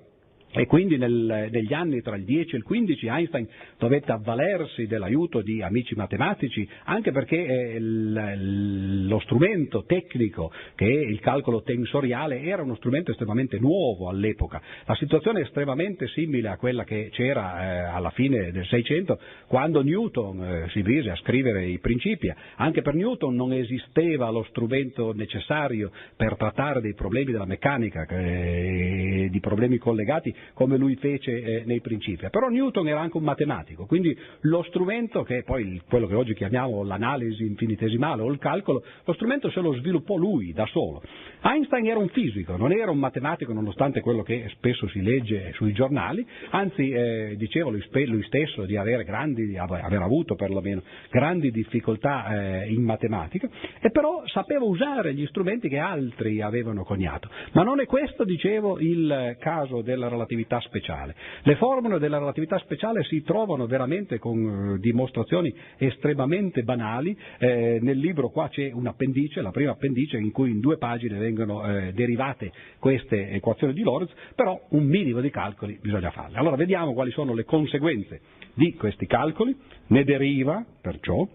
[0.51, 3.47] e quindi nel, negli anni tra il 10 e il 15 Einstein
[3.77, 11.21] dovette avvalersi dell'aiuto di amici matematici, anche perché eh, lo strumento tecnico che è il
[11.21, 14.61] calcolo tensoriale era uno strumento estremamente nuovo all'epoca.
[14.87, 19.83] La situazione è estremamente simile a quella che c'era eh, alla fine del 600, quando
[19.83, 22.33] Newton eh, si mise a scrivere i principi.
[22.57, 29.41] Anche per Newton non esisteva lo strumento necessario per trattare dei problemi della meccanica, di
[29.41, 32.29] problemi collegati come lui fece eh, nei principi.
[32.31, 36.35] Però Newton era anche un matematico, quindi lo strumento che è poi quello che oggi
[36.35, 41.03] chiamiamo l'analisi infinitesimale o il calcolo, lo strumento se lo sviluppò lui da solo.
[41.43, 45.73] Einstein era un fisico, non era un matematico nonostante quello che spesso si legge sui
[45.73, 51.51] giornali, anzi eh, diceva lui, lui, stesso di avere grandi, di aver avuto perlomeno grandi
[51.51, 53.49] difficoltà eh, in matematica,
[53.81, 57.29] e però sapeva usare gli strumenti che altri avevano coniato.
[57.53, 61.15] Ma non è questo, dicevo, il caso della relazione relatività speciale.
[61.43, 67.99] Le formule della relatività speciale si trovano veramente con eh, dimostrazioni estremamente banali, eh, nel
[67.99, 71.93] libro qua c'è un appendice, la prima appendice in cui in due pagine vengono eh,
[71.93, 76.37] derivate queste equazioni di Lorentz, però un minimo di calcoli bisogna farle.
[76.37, 78.21] Allora vediamo quali sono le conseguenze
[78.55, 79.57] di questi calcoli,
[79.89, 81.27] ne deriva perciò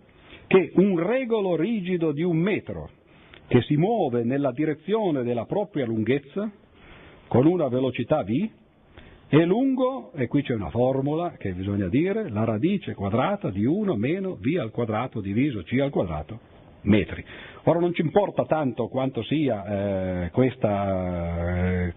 [0.46, 2.90] che un regolo rigido di un metro
[3.48, 6.52] che si muove nella direzione della propria lunghezza
[7.28, 8.50] con una velocità v
[9.40, 13.96] è lungo, e qui c'è una formula che bisogna dire, la radice quadrata di 1
[13.96, 16.40] meno v al quadrato diviso c al quadrato
[16.82, 17.26] metri.
[17.64, 21.94] Ora non ci importa tanto quanto sia eh, questa, eh,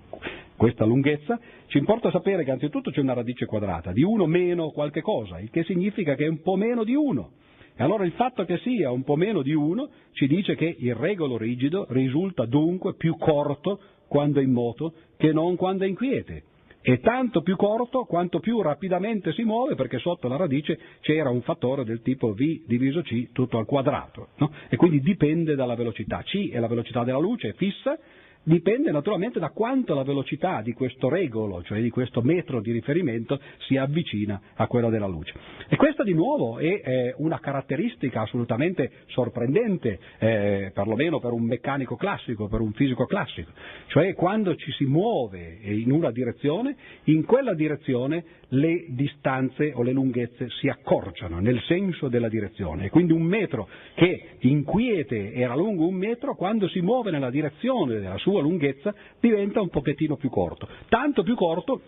[0.57, 5.03] questa lunghezza, ci importa sapere che anzitutto c'è una radice quadrata di 1 meno qualche
[5.03, 7.31] cosa, il che significa che è un po' meno di 1.
[7.77, 10.95] E allora il fatto che sia un po' meno di 1 ci dice che il
[10.95, 13.79] regolo rigido risulta dunque più corto
[14.09, 16.43] quando è in moto che non quando è in quiete
[16.87, 21.43] è tanto più corto quanto più rapidamente si muove perché sotto la radice c'era un
[21.43, 24.53] fattore del tipo V diviso C tutto al quadrato no?
[24.69, 26.23] e quindi dipende dalla velocità.
[26.23, 27.99] C è la velocità della luce, è fissa,
[28.47, 33.41] dipende naturalmente da quanto la velocità di questo regolo, cioè di questo metro di riferimento,
[33.67, 35.35] si avvicina a quella della luce.
[35.69, 41.97] E questa di nuovo è eh, una caratteristica assolutamente sorprendente, eh, perlomeno per un meccanico
[41.97, 43.51] classico, per un fisico classico,
[43.89, 49.91] cioè quando ci si muove in una direzione, in quella direzione le distanze o le
[49.91, 55.89] lunghezze si accorciano nel senso della direzione e quindi un metro che inquiete era lungo
[55.89, 60.69] un metro, quando si muove nella direzione della sua lunghezza diventa un pochettino più corto,
[60.89, 61.81] tanto più corto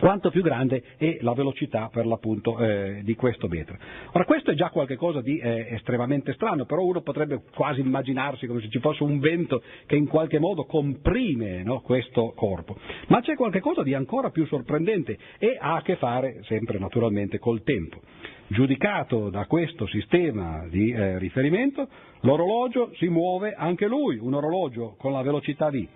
[0.00, 3.76] quanto più grande è la velocità per l'appunto eh, di questo metro.
[4.12, 8.60] Ora questo è già qualcosa di eh, estremamente strano, però uno potrebbe quasi immaginarsi come
[8.62, 12.76] se ci fosse un vento che in qualche modo comprime no, questo corpo,
[13.08, 17.62] ma c'è qualcosa di ancora più sorprendente e ha a che fare sempre naturalmente col
[17.62, 18.00] tempo.
[18.46, 21.86] Giudicato da questo sistema di eh, riferimento,
[22.22, 25.86] l'orologio si muove anche lui, un orologio con la velocità v.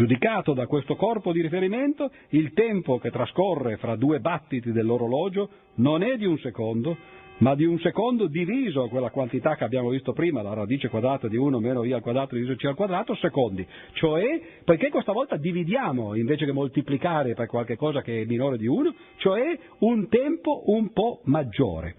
[0.00, 6.02] Giudicato da questo corpo di riferimento, il tempo che trascorre fra due battiti dell'orologio non
[6.02, 6.96] è di un secondo,
[7.40, 11.36] ma di un secondo diviso quella quantità che abbiamo visto prima, la radice quadrata di
[11.36, 13.66] 1 meno i al quadrato diviso c al quadrato, secondi.
[13.92, 18.66] Cioè, perché questa volta dividiamo invece che moltiplicare per qualche cosa che è minore di
[18.66, 21.96] 1, cioè un tempo un po' maggiore.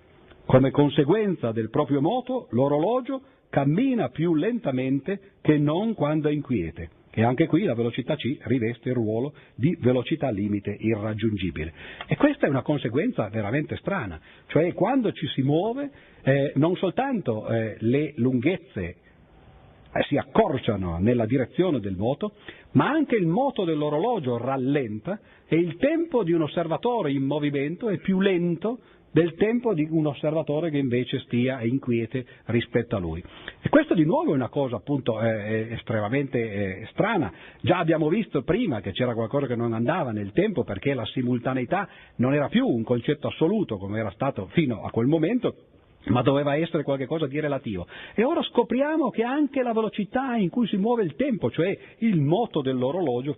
[0.47, 3.21] Come conseguenza del proprio moto, l'orologio
[3.51, 6.89] cammina più lentamente che non quando è inquiete.
[7.13, 11.73] E anche qui la velocità c riveste il ruolo di velocità limite irraggiungibile.
[12.07, 15.91] E questa è una conseguenza veramente strana, cioè quando ci si muove
[16.23, 18.95] eh, non soltanto eh, le lunghezze
[19.93, 22.35] eh, si accorciano nella direzione del moto,
[22.71, 27.97] ma anche il moto dell'orologio rallenta e il tempo di un osservatore in movimento è
[27.97, 28.79] più lento
[29.11, 33.23] del tempo di un osservatore che invece stia inquiete rispetto a lui.
[33.61, 37.31] E questo di nuovo è una cosa appunto eh, estremamente eh, strana.
[37.61, 41.87] Già abbiamo visto prima che c'era qualcosa che non andava nel tempo perché la simultaneità
[42.17, 45.55] non era più un concetto assoluto come era stato fino a quel momento,
[46.05, 47.87] ma doveva essere qualcosa di relativo.
[48.15, 52.19] E ora scopriamo che anche la velocità in cui si muove il tempo, cioè il
[52.19, 53.35] moto dell'orologio,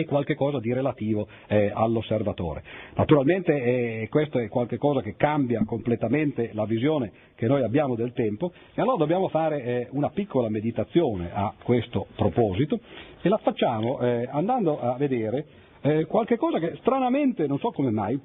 [0.00, 2.62] è qualcosa di relativo eh, all'osservatore.
[2.94, 8.52] Naturalmente eh, questo è qualcosa che cambia completamente la visione che noi abbiamo del tempo
[8.74, 12.78] e allora dobbiamo fare eh, una piccola meditazione a questo proposito
[13.22, 15.46] e la facciamo eh, andando a vedere
[15.80, 18.20] eh, qualche cosa che stranamente, non so come mai,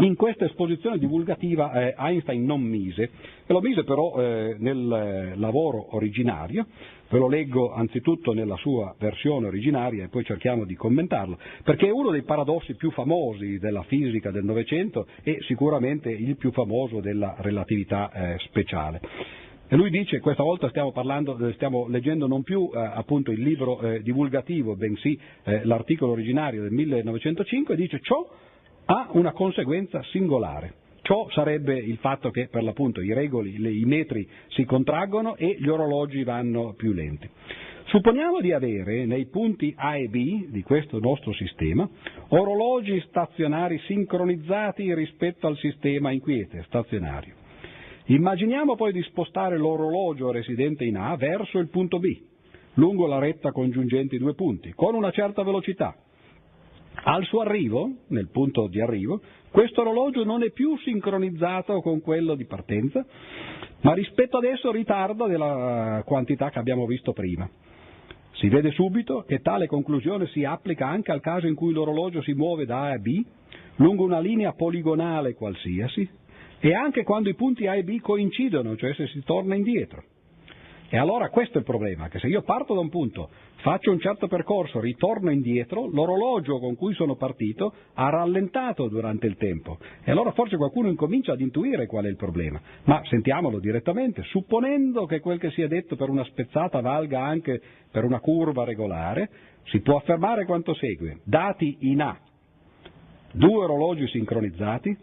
[0.00, 5.36] in questa esposizione divulgativa eh, Einstein non mise, e lo mise però eh, nel eh,
[5.36, 6.66] lavoro originario,
[7.08, 11.90] ve lo leggo anzitutto nella sua versione originaria e poi cerchiamo di commentarlo, perché è
[11.90, 17.36] uno dei paradossi più famosi della fisica del Novecento e sicuramente il più famoso della
[17.38, 19.00] relatività eh, speciale.
[19.70, 23.78] E lui dice, questa volta stiamo, parlando, stiamo leggendo non più eh, appunto il libro
[23.80, 28.26] eh, divulgativo, bensì eh, l'articolo originario del 1905, dice ciò
[28.86, 30.86] ha una conseguenza singolare.
[31.08, 35.66] Ciò sarebbe il fatto che per l'appunto i regoli, i metri si contraggono e gli
[35.66, 37.26] orologi vanno più lenti.
[37.86, 41.88] Supponiamo di avere nei punti A e B di questo nostro sistema
[42.28, 47.36] orologi stazionari sincronizzati rispetto al sistema inquiete stazionario.
[48.08, 52.18] Immaginiamo poi di spostare l'orologio residente in A verso il punto B,
[52.74, 55.96] lungo la retta congiungente i due punti, con una certa velocità,
[57.04, 59.20] al suo arrivo, nel punto di arrivo,
[59.50, 63.04] questo orologio non è più sincronizzato con quello di partenza,
[63.82, 67.48] ma rispetto ad esso ritarda della quantità che abbiamo visto prima.
[68.32, 72.34] Si vede subito che tale conclusione si applica anche al caso in cui l'orologio si
[72.34, 73.24] muove da A a B
[73.76, 76.08] lungo una linea poligonale qualsiasi
[76.60, 80.04] e anche quando i punti A e B coincidono, cioè se si torna indietro.
[80.90, 84.00] E allora questo è il problema, che se io parto da un punto, faccio un
[84.00, 89.76] certo percorso, ritorno indietro, l'orologio con cui sono partito ha rallentato durante il tempo.
[90.02, 92.58] E allora forse qualcuno incomincia ad intuire qual è il problema.
[92.84, 97.60] Ma sentiamolo direttamente, supponendo che quel che sia detto per una spezzata valga anche
[97.90, 99.28] per una curva regolare,
[99.64, 101.20] si può affermare quanto segue.
[101.24, 102.18] Dati in A,
[103.32, 104.96] due orologi sincronizzati,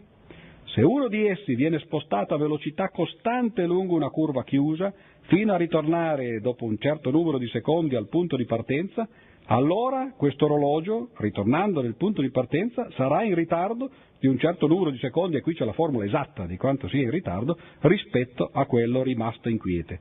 [0.66, 4.92] se uno di essi viene spostato a velocità costante lungo una curva chiusa,
[5.22, 9.08] fino a ritornare dopo un certo numero di secondi al punto di partenza,
[9.46, 14.90] allora questo orologio, ritornando nel punto di partenza, sarà in ritardo di un certo numero
[14.90, 18.66] di secondi, e qui c'è la formula esatta di quanto sia in ritardo, rispetto a
[18.66, 20.00] quello rimasto inquiete.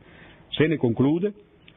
[0.50, 1.34] Se ne conclude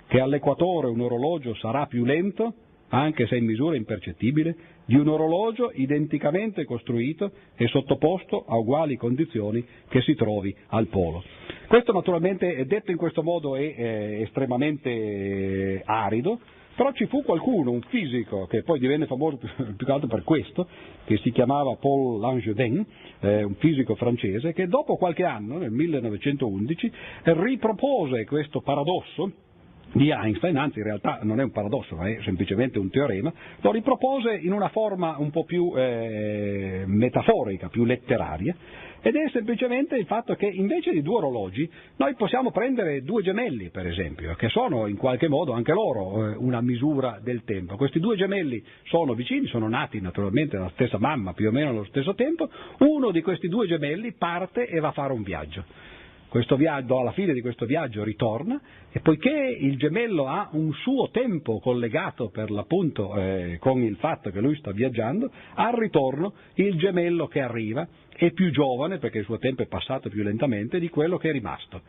[0.06, 2.54] che all'equatore un orologio sarà più lento,
[2.88, 4.56] anche se in misura impercettibile,
[4.88, 11.22] di un orologio identicamente costruito e sottoposto a uguali condizioni che si trovi al polo.
[11.66, 16.40] Questo naturalmente detto in questo modo è eh, estremamente eh, arido,
[16.74, 19.50] però ci fu qualcuno, un fisico, che poi divenne famoso più
[19.84, 20.66] che altro per questo,
[21.04, 22.82] che si chiamava Paul Langevin,
[23.20, 26.92] eh, un fisico francese, che dopo qualche anno, nel 1911,
[27.24, 29.32] ripropose questo paradosso
[29.92, 33.72] di Einstein, anzi in realtà non è un paradosso, ma è semplicemente un teorema, lo
[33.72, 38.54] ripropose in una forma un po' più eh, metaforica, più letteraria,
[39.00, 43.70] ed è semplicemente il fatto che invece di due orologi noi possiamo prendere due gemelli,
[43.70, 47.76] per esempio, che sono in qualche modo anche loro eh, una misura del tempo.
[47.76, 51.84] Questi due gemelli sono vicini, sono nati naturalmente dalla stessa mamma, più o meno allo
[51.84, 55.64] stesso tempo, uno di questi due gemelli parte e va a fare un viaggio.
[56.30, 58.60] Viaggio, alla fine di questo viaggio ritorna
[58.90, 64.30] e poiché il gemello ha un suo tempo collegato per l'appunto eh, con il fatto
[64.30, 69.24] che lui sta viaggiando, al ritorno il gemello che arriva è più giovane, perché il
[69.24, 71.80] suo tempo è passato più lentamente, di quello che è rimasto.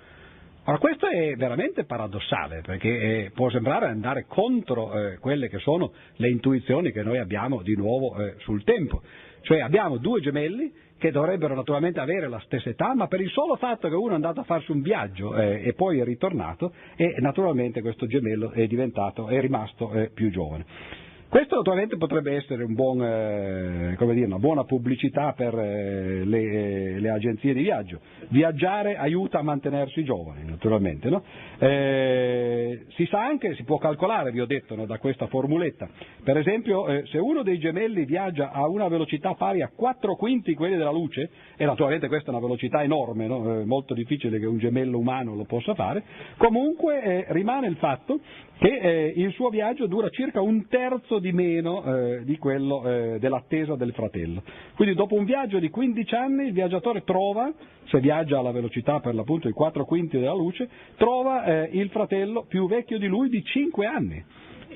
[0.65, 5.93] Ora questo è veramente paradossale perché eh, può sembrare andare contro eh, quelle che sono
[6.17, 9.01] le intuizioni che noi abbiamo di nuovo eh, sul tempo.
[9.41, 13.55] Cioè abbiamo due gemelli che dovrebbero naturalmente avere la stessa età, ma per il solo
[13.55, 17.15] fatto che uno è andato a farsi un viaggio eh, e poi è ritornato, e
[17.19, 21.07] naturalmente questo gemello è, è rimasto eh, più giovane.
[21.29, 26.99] Questo naturalmente potrebbe essere un buon, eh, dire, una buona pubblicità per eh, le, eh,
[26.99, 27.99] le, agenzie di viaggio.
[28.29, 31.07] Viaggiare aiuta a mantenersi giovani, naturalmente.
[31.07, 31.21] No?
[31.59, 35.87] Eh, si sa anche, si può calcolare, vi ho detto, no, da questa formuletta.
[36.23, 40.55] Per esempio, eh, se uno dei gemelli viaggia a una velocità pari a 4 quinti
[40.55, 43.63] quelli della luce, e naturalmente questa è una velocità enorme, no?
[43.65, 46.03] molto difficile che un gemello umano lo possa fare,
[46.37, 48.19] comunque eh, rimane il fatto
[48.59, 53.75] che il suo viaggio dura circa un terzo di meno eh, di quello eh, dell'attesa
[53.75, 54.43] del fratello.
[54.75, 57.51] Quindi dopo un viaggio di 15 anni il viaggiatore trova,
[57.85, 62.43] se viaggia alla velocità per l'appunto di 4 quinti della luce, trova eh, il fratello
[62.47, 64.23] più vecchio di lui di 5 anni.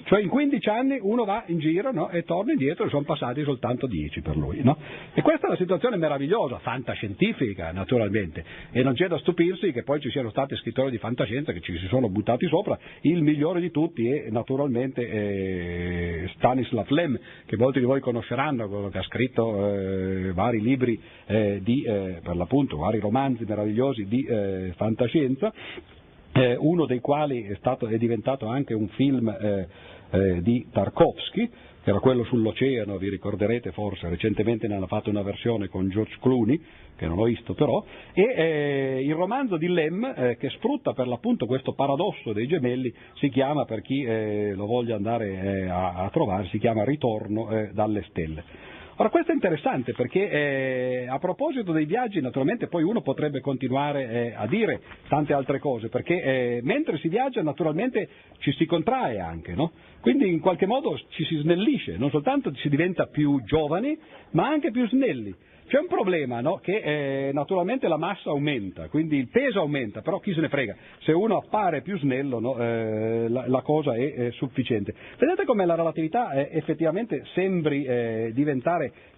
[0.03, 2.09] Cioè in 15 anni uno va in giro no?
[2.09, 4.61] e torna indietro e sono passati soltanto 10 per lui.
[4.61, 4.77] No?
[5.13, 9.99] E questa è una situazione meravigliosa, fantascientifica naturalmente, e non c'è da stupirsi che poi
[9.99, 13.71] ci siano stati scrittori di fantascienza che ci si sono buttati sopra, il migliore di
[13.71, 20.33] tutti è naturalmente eh, Stanislav Lem, che molti di voi conosceranno, che ha scritto eh,
[20.33, 25.53] vari libri eh, di, eh, per l'appunto, vari romanzi meravigliosi di eh, fantascienza,
[26.33, 29.67] eh, uno dei quali è, stato, è, diventato anche un film eh,
[30.09, 31.49] eh, di Tarkovsky,
[31.83, 36.17] che era quello sull'oceano, vi ricorderete forse, recentemente ne hanno fatto una versione con George
[36.21, 36.59] Clooney,
[36.95, 41.07] che non ho visto però, e eh, il romanzo di Lem, eh, che sfrutta per
[41.07, 46.09] l'appunto questo paradosso dei gemelli, si chiama, per chi eh, lo voglia andare a, a,
[46.09, 48.43] trovare, si chiama Ritorno dalle stelle.
[49.03, 54.09] Ora questo è interessante perché eh, a proposito dei viaggi naturalmente poi uno potrebbe continuare
[54.09, 54.79] eh, a dire
[55.09, 59.73] tante altre cose perché eh, mentre si viaggia naturalmente ci si contrae anche, no?
[59.99, 63.99] quindi in qualche modo ci si snellisce, non soltanto si diventa più giovani
[64.31, 65.35] ma anche più snelli.
[65.73, 66.59] C'è un problema, no?
[66.61, 70.75] che eh, naturalmente la massa aumenta, quindi il peso aumenta, però chi se ne frega,
[70.99, 72.59] se uno appare più snello no?
[72.59, 74.93] eh, la, la, cosa è, è, sufficiente.
[75.17, 78.31] Vedete come la relatività eh, effettivamente sembri eh,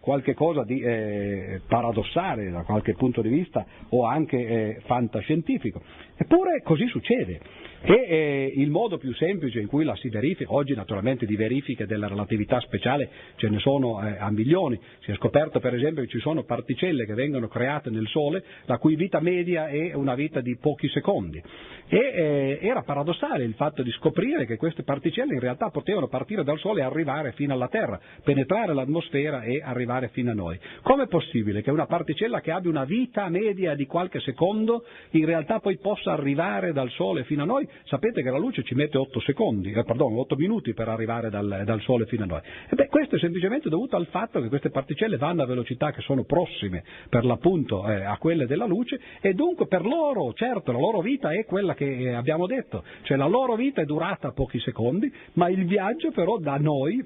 [0.06, 5.82] diventare qualcosa di eh, paradossale da qualche punto di vista o anche eh, fantascientifico.
[6.16, 7.40] Eppure così succede.
[7.88, 11.86] E eh, il modo più semplice in cui la si verifica, oggi naturalmente di verifiche
[11.86, 16.10] della relatività speciale ce ne sono eh, a milioni, si è scoperto per esempio che
[16.10, 20.42] ci sono particelle che vengono create nel Sole la cui vita media è una vita
[20.42, 21.40] di pochi secondi.
[21.88, 26.44] E eh, era paradossale il fatto di scoprire che queste particelle in realtà potevano partire
[26.44, 30.60] dal Sole e arrivare fino alla Terra, penetrare l'atmosfera e arrivare fino a noi.
[30.82, 35.60] Com'è possibile che una particella che abbia una vita media di qualche secondo in realtà
[35.60, 37.68] poi possa arrivare dal Sole fino a noi?
[37.86, 41.64] Sapete che la luce ci mette 8 secondi, eh, pardon, 8 minuti per arrivare dal,
[41.66, 42.42] dal Sole fino a noi.
[42.70, 46.02] E beh, questo è semplicemente dovuto al fatto che queste particelle vanno a velocità che
[46.02, 50.80] sono prossime per l'appunto eh, a quelle della luce e dunque per loro, certo, la
[50.80, 54.60] loro vita è quella che eh, abbiamo detto, cioè la loro vita è durata pochi
[54.60, 57.04] secondi, ma il viaggio però da noi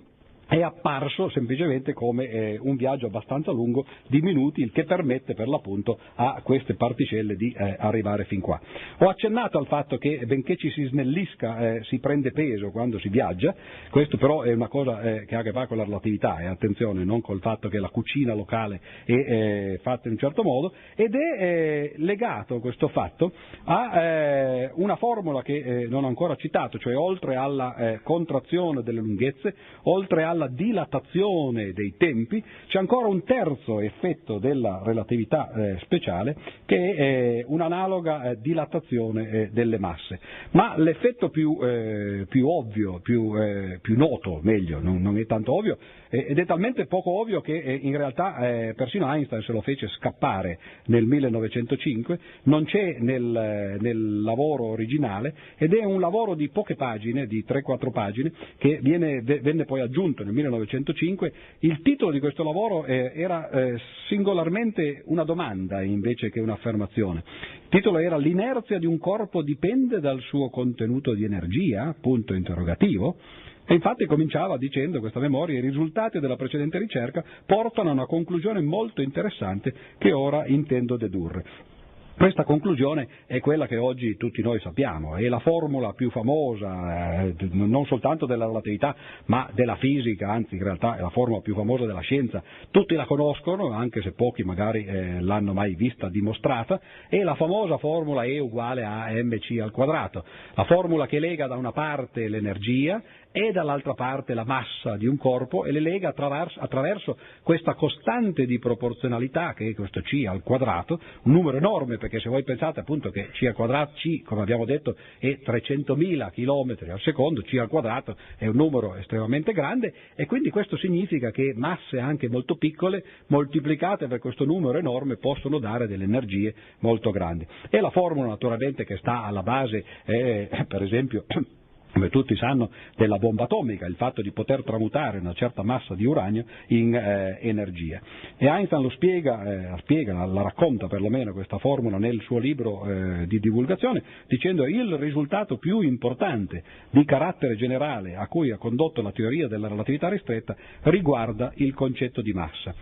[0.49, 5.47] è apparso semplicemente come eh, un viaggio abbastanza lungo di minuti, il che permette per
[5.47, 8.59] l'appunto a queste particelle di eh, arrivare fin qua.
[8.97, 13.09] Ho accennato al fatto che benché ci si snellisca eh, si prende peso quando si
[13.09, 13.53] viaggia,
[13.91, 16.47] questo però è una cosa eh, che ha a che fare con la relatività, e
[16.47, 20.73] attenzione, non col fatto che la cucina locale è eh, fatta in un certo modo,
[20.95, 23.31] ed è eh, legato questo fatto
[23.65, 30.23] a una formula che non ho ancora citato, cioè oltre alla contrazione delle lunghezze, oltre
[30.23, 36.35] alla alla dilatazione dei tempi, c'è ancora un terzo effetto della relatività eh, speciale
[36.65, 40.19] che è eh, un'analoga eh, dilatazione eh, delle masse.
[40.51, 43.33] Ma l'effetto più, eh, più ovvio, più,
[43.81, 45.77] più, noto, meglio, non, non, è tanto ovvio,
[46.09, 51.05] ed è talmente poco ovvio che in realtà persino Einstein se lo fece scappare nel
[51.05, 57.43] 1905, non c'è nel, nel lavoro originale ed è un lavoro di poche pagine, di
[57.47, 61.33] 3-4 pagine, che viene, venne poi aggiunto nel 1905.
[61.59, 67.23] Il titolo di questo lavoro eh, era eh, singolarmente una domanda invece che un'affermazione.
[67.63, 71.95] Il titolo era L'inerzia di un corpo dipende dal suo contenuto di energia?
[71.99, 73.17] Punto interrogativo.
[73.65, 78.61] E infatti cominciava dicendo questa memoria i risultati della precedente ricerca portano a una conclusione
[78.61, 81.77] molto interessante che ora intendo dedurre.
[82.19, 87.35] Questa conclusione è quella che oggi tutti noi sappiamo, è la formula più famosa, eh,
[87.51, 88.93] non soltanto della relatività,
[89.27, 92.43] ma della fisica, anzi in realtà è la formula più famosa della scienza.
[92.71, 97.77] Tutti la conoscono, anche se pochi magari eh, l'hanno mai vista dimostrata, è la famosa
[97.77, 103.01] formula E uguale a mc al quadrato, la formula che lega da una parte l'energia
[103.31, 108.45] e dall'altra parte la massa di un corpo e le lega attraverso, attraverso questa costante
[108.45, 112.79] di proporzionalità che è questo c al quadrato, un numero enorme perché se voi pensate
[112.79, 117.53] appunto che c al quadrato, c come abbiamo detto è 300.000 km al secondo, c
[117.57, 122.55] al quadrato è un numero estremamente grande e quindi questo significa che masse anche molto
[122.55, 127.45] piccole moltiplicate per questo numero enorme possono dare delle energie molto grandi.
[127.69, 131.25] E la formula naturalmente che sta alla base è per esempio
[131.91, 136.05] come tutti sanno, della bomba atomica, il fatto di poter tramutare una certa massa di
[136.05, 137.99] uranio in eh, energia.
[138.37, 143.27] E Einstein lo spiega, eh, spiega, la racconta perlomeno questa formula nel suo libro eh,
[143.27, 149.01] di divulgazione, dicendo che il risultato più importante di carattere generale a cui ha condotto
[149.01, 152.73] la teoria della relatività ristretta riguarda il concetto di massa.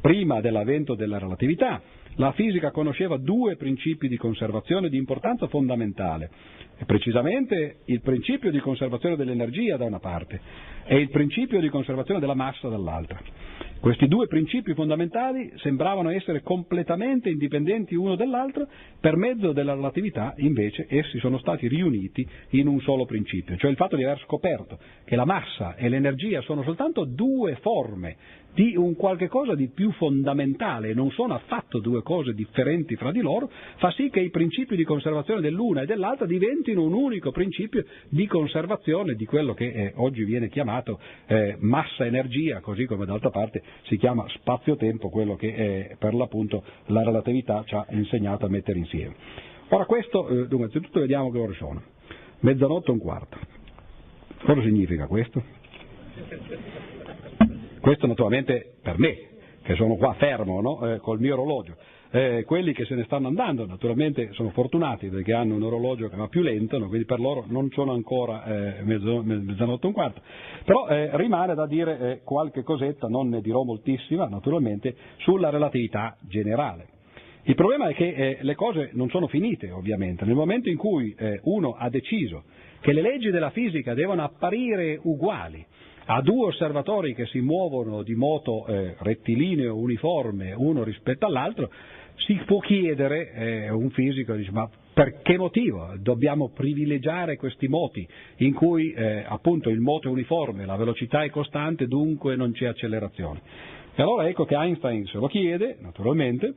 [0.00, 1.82] Prima dell'avvento della relatività,
[2.16, 6.30] la fisica conosceva due principi di conservazione di importanza fondamentale,
[6.86, 10.40] precisamente il principio di conservazione dell'energia da una parte
[10.84, 13.20] e il principio di conservazione della massa dall'altra.
[13.80, 18.68] Questi due principi fondamentali sembravano essere completamente indipendenti uno dall'altro,
[19.00, 23.76] per mezzo della relatività invece essi sono stati riuniti in un solo principio, cioè il
[23.78, 28.16] fatto di aver scoperto che la massa e l'energia sono soltanto due forme
[28.54, 33.20] di un qualche cosa di più fondamentale, non sono affatto due cose differenti fra di
[33.20, 37.84] loro, fa sì che i principi di conservazione dell'una e dell'altra diventino un unico principio
[38.08, 43.62] di conservazione di quello che eh, oggi viene chiamato eh, massa-energia, così come d'altra parte
[43.84, 48.78] si chiama spazio-tempo, quello che eh, per l'appunto la relatività ci ha insegnato a mettere
[48.78, 49.14] insieme.
[49.68, 51.82] Ora questo, eh, dunque, innanzitutto vediamo che ore sono.
[52.40, 53.38] Mezzanotte e un quarto.
[54.42, 55.42] Cosa significa questo?
[57.80, 59.16] Questo naturalmente per me,
[59.62, 60.86] che sono qua fermo no?
[60.86, 61.76] eh, col mio orologio.
[62.12, 66.16] Eh, quelli che se ne stanno andando naturalmente sono fortunati perché hanno un orologio che
[66.16, 66.88] va più lento, no?
[66.88, 70.20] quindi per loro non sono ancora eh, mezzanotte e un quarto.
[70.64, 76.18] Però eh, rimane da dire eh, qualche cosetta, non ne dirò moltissima naturalmente, sulla relatività
[76.20, 76.88] generale.
[77.44, 81.14] Il problema è che eh, le cose non sono finite ovviamente, nel momento in cui
[81.16, 82.44] eh, uno ha deciso
[82.80, 85.64] che le leggi della fisica devono apparire uguali,
[86.06, 91.70] a due osservatori che si muovono di moto eh, rettilineo uniforme uno rispetto all'altro,
[92.16, 98.06] si può chiedere, eh, un fisico dice ma per che motivo dobbiamo privilegiare questi moti
[98.38, 102.66] in cui eh, appunto il moto è uniforme, la velocità è costante, dunque non c'è
[102.66, 103.40] accelerazione?
[103.94, 106.54] E allora ecco che Einstein se lo chiede, naturalmente,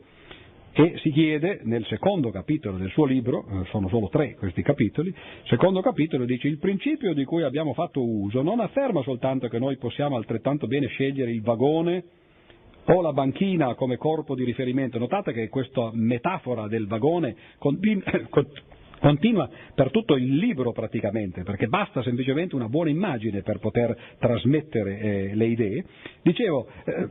[0.74, 5.13] e si chiede nel secondo capitolo del suo libro, eh, sono solo tre questi capitoli,
[5.43, 9.78] secondo capitolo dice il principio di cui abbiamo fatto uso non afferma soltanto che noi
[9.78, 12.03] possiamo altrettanto bene scegliere il vagone
[12.86, 14.97] o la banchina come corpo di riferimento.
[14.97, 18.03] Notate che questa metafora del vagone continua,
[18.99, 24.99] continua per tutto il libro praticamente, perché basta semplicemente una buona immagine per poter trasmettere
[24.99, 25.86] eh, le idee.
[26.24, 27.07] Dicevo, eh,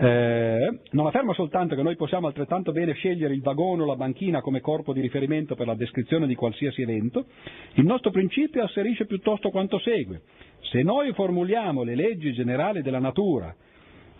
[0.00, 4.40] eh, non afferma soltanto che noi possiamo altrettanto bene scegliere il vagone o la banchina
[4.40, 7.26] come corpo di riferimento per la descrizione di qualsiasi evento,
[7.74, 10.22] il nostro principio asserisce piuttosto quanto segue.
[10.70, 13.54] Se noi formuliamo le leggi generali della natura,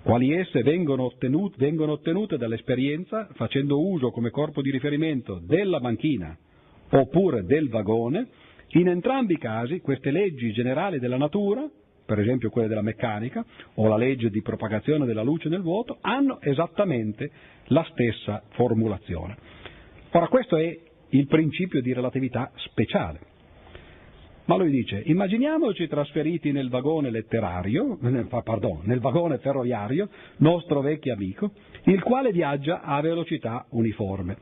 [0.03, 6.37] quali esse vengono ottenute, vengono ottenute dall'esperienza facendo uso come corpo di riferimento della banchina
[6.91, 8.29] oppure del vagone,
[8.73, 11.69] in entrambi i casi queste leggi generali della natura
[12.09, 13.45] per esempio quelle della meccanica
[13.75, 17.31] o la legge di propagazione della luce nel vuoto, hanno esattamente
[17.67, 19.37] la stessa formulazione.
[20.13, 20.75] Ora questo è
[21.11, 23.21] il principio di relatività speciale.
[24.47, 27.99] Ma lui dice, immaginiamoci trasferiti nel vagone letterario,
[28.43, 31.51] pardon, nel vagone ferroviario, nostro vecchio amico,
[31.85, 34.39] il quale viaggia a velocità uniforme.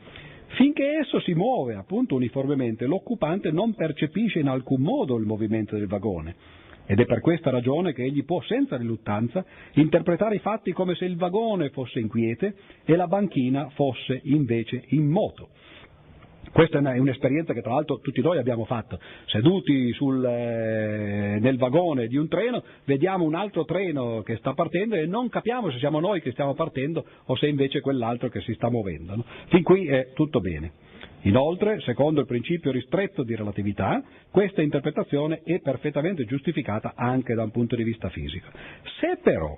[0.55, 5.89] Finché esso si muove appunto uniformemente, l'occupante non percepisce in alcun modo il movimento del
[5.89, 6.65] vagone.
[6.87, 11.05] Ed è per questa ragione che egli può senza riluttanza interpretare i fatti come se
[11.05, 15.49] il vagone fosse in quiete e la banchina fosse invece in moto.
[16.53, 22.07] Questa è un'esperienza che tra l'altro tutti noi abbiamo fatto, seduti sul, eh, nel vagone
[22.07, 26.01] di un treno, vediamo un altro treno che sta partendo e non capiamo se siamo
[26.01, 29.17] noi che stiamo partendo o se invece quell'altro che si sta muovendo.
[29.17, 29.25] No?
[29.49, 30.73] Fin qui è tutto bene.
[31.23, 37.51] Inoltre, secondo il principio ristretto di relatività, questa interpretazione è perfettamente giustificata anche da un
[37.51, 38.49] punto di vista fisico.
[39.01, 39.57] Se però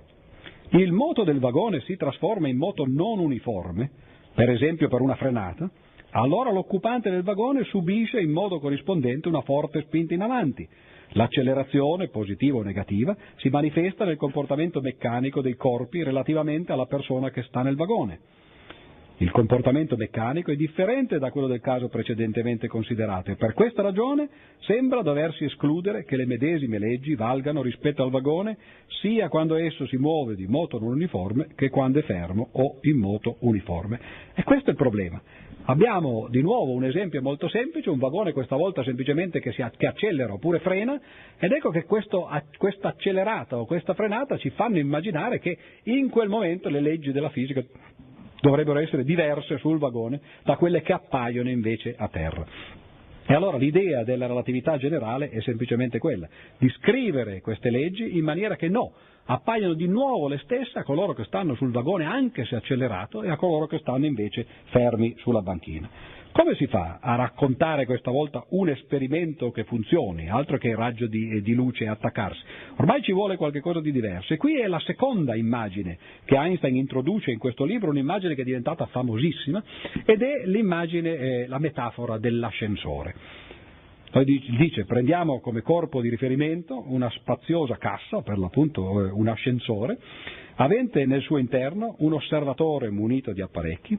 [0.71, 3.91] il moto del vagone si trasforma in moto non uniforme,
[4.35, 5.71] per esempio per una frenata,
[6.11, 10.67] allora l'occupante del vagone subisce in modo corrispondente una forte spinta in avanti.
[11.13, 17.43] L'accelerazione, positiva o negativa, si manifesta nel comportamento meccanico dei corpi relativamente alla persona che
[17.43, 18.21] sta nel vagone.
[19.21, 24.29] Il comportamento meccanico è differente da quello del caso precedentemente considerato e per questa ragione
[24.61, 28.57] sembra doversi escludere che le medesime leggi valgano rispetto al vagone
[29.01, 32.97] sia quando esso si muove di moto non uniforme che quando è fermo o in
[32.97, 33.99] moto uniforme.
[34.35, 35.21] E questo è il problema.
[35.65, 39.87] Abbiamo di nuovo un esempio molto semplice, un vagone questa volta semplicemente che, si, che
[39.89, 40.99] accelera oppure frena
[41.39, 46.69] ed ecco che questa accelerata o questa frenata ci fanno immaginare che in quel momento
[46.69, 47.63] le leggi della fisica
[48.41, 52.45] dovrebbero essere diverse sul vagone da quelle che appaiono invece a terra.
[53.31, 56.27] E allora l'idea della relatività generale è semplicemente quella,
[56.57, 58.93] di scrivere queste leggi in maniera che no,
[59.27, 63.29] appaiono di nuovo le stesse a coloro che stanno sul vagone anche se accelerato e
[63.29, 65.91] a coloro che stanno invece fermi sulla banchina.
[66.39, 71.09] Come si fa a raccontare questa volta un esperimento che funzioni, altro che il raggio
[71.09, 72.41] di, di luce attaccarsi?
[72.77, 77.33] Ormai ci vuole qualcosa di diverso e qui è la seconda immagine che Einstein introduce
[77.33, 79.61] in questo libro, un'immagine che è diventata famosissima
[80.05, 83.17] ed è l'immagine, eh, la metafora dell'ascensore.
[84.13, 89.99] Poi dice prendiamo come corpo di riferimento una spaziosa cassa, per l'appunto eh, un ascensore,
[90.55, 93.99] avente nel suo interno un osservatore munito di apparecchi.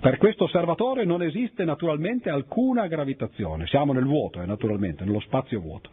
[0.00, 5.60] Per questo osservatore non esiste naturalmente alcuna gravitazione, siamo nel vuoto, eh, naturalmente, nello spazio
[5.60, 5.90] vuoto.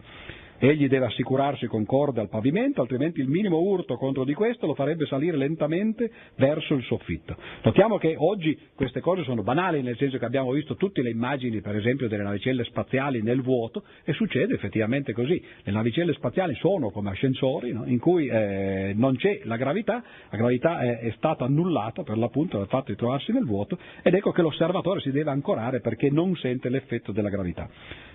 [0.60, 4.74] Egli deve assicurarsi con corde al pavimento, altrimenti il minimo urto contro di questo lo
[4.74, 7.36] farebbe salire lentamente verso il soffitto.
[7.62, 11.60] Notiamo che oggi queste cose sono banali, nel senso che abbiamo visto tutte le immagini,
[11.60, 15.40] per esempio, delle navicelle spaziali nel vuoto e succede effettivamente così.
[15.62, 17.84] Le navicelle spaziali sono come ascensori no?
[17.86, 22.58] in cui eh, non c'è la gravità, la gravità è, è stata annullata per l'appunto
[22.58, 26.34] dal fatto di trovarsi nel vuoto ed ecco che l'osservatore si deve ancorare perché non
[26.34, 27.68] sente l'effetto della gravità.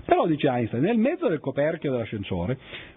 [0.06, 2.32] Però, dice Einstein, nel mezzo del coperchio dell'ascensore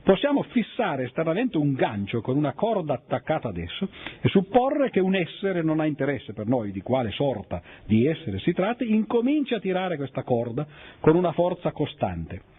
[0.02, 3.88] possiamo fissare esternamente un gancio con una corda attaccata ad esso
[4.20, 8.38] e supporre che un essere non ha interesse per noi di quale sorta di essere
[8.38, 10.66] si tratti, incomincia a tirare questa corda
[11.00, 12.54] con una forza costante.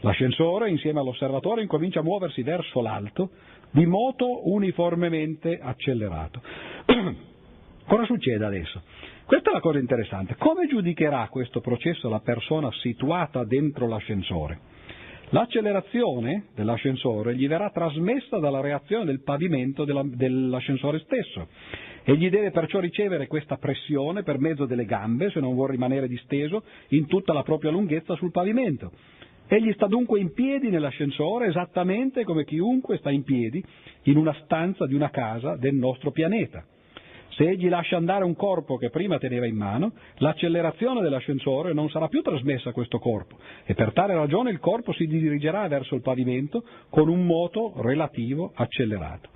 [0.00, 3.30] L'ascensore, insieme all'osservatore, incomincia a muoversi verso l'alto
[3.70, 6.42] di moto uniformemente accelerato.
[7.86, 8.82] Cosa succede adesso?
[9.24, 10.34] Questa è la cosa interessante.
[10.36, 14.71] Come giudicherà questo processo la persona situata dentro l'ascensore?
[15.32, 21.48] L'accelerazione dell'ascensore gli verrà trasmessa dalla reazione del pavimento della, dell'ascensore stesso.
[22.04, 26.64] Egli deve perciò ricevere questa pressione per mezzo delle gambe, se non vuol rimanere disteso,
[26.88, 28.92] in tutta la propria lunghezza sul pavimento.
[29.48, 33.64] Egli sta dunque in piedi nell'ascensore esattamente come chiunque sta in piedi
[34.02, 36.62] in una stanza di una casa del nostro pianeta.
[37.36, 42.08] Se egli lascia andare un corpo che prima teneva in mano, l'accelerazione dell'ascensore non sarà
[42.08, 46.02] più trasmessa a questo corpo e per tale ragione il corpo si dirigerà verso il
[46.02, 49.30] pavimento con un moto relativo accelerato.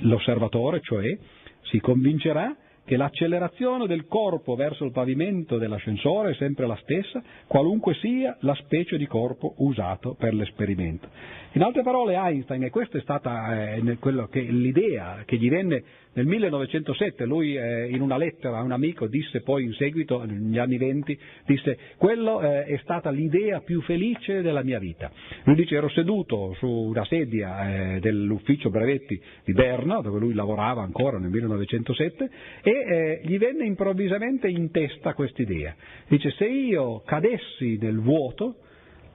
[0.00, 1.16] L'osservatore, cioè,
[1.62, 7.94] si convincerà che l'accelerazione del corpo verso il pavimento dell'ascensore è sempre la stessa, qualunque
[7.94, 11.08] sia la specie di corpo usato per l'esperimento.
[11.52, 13.98] In altre parole Einstein, e questa è stata eh,
[14.30, 15.82] che, l'idea che gli venne
[16.14, 20.58] nel 1907, lui eh, in una lettera a un amico disse poi in seguito, negli
[20.58, 25.10] anni venti, disse quello eh, è stata l'idea più felice della mia vita.
[25.44, 30.82] Lui dice ero seduto su una sedia eh, dell'ufficio brevetti di Berna, dove lui lavorava
[30.82, 32.30] ancora nel 1907,
[32.62, 35.74] e eh, gli venne improvvisamente in testa quest'idea.
[36.08, 38.56] Dice se io cadessi nel vuoto,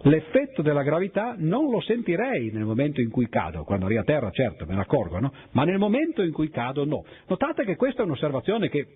[0.03, 4.31] l'effetto della gravità non lo sentirei nel momento in cui cado, quando arrivo a terra
[4.31, 5.33] certo me ne accorgo, no?
[5.51, 7.03] ma nel momento in cui cado no.
[7.27, 8.87] Notate che questa è un'osservazione che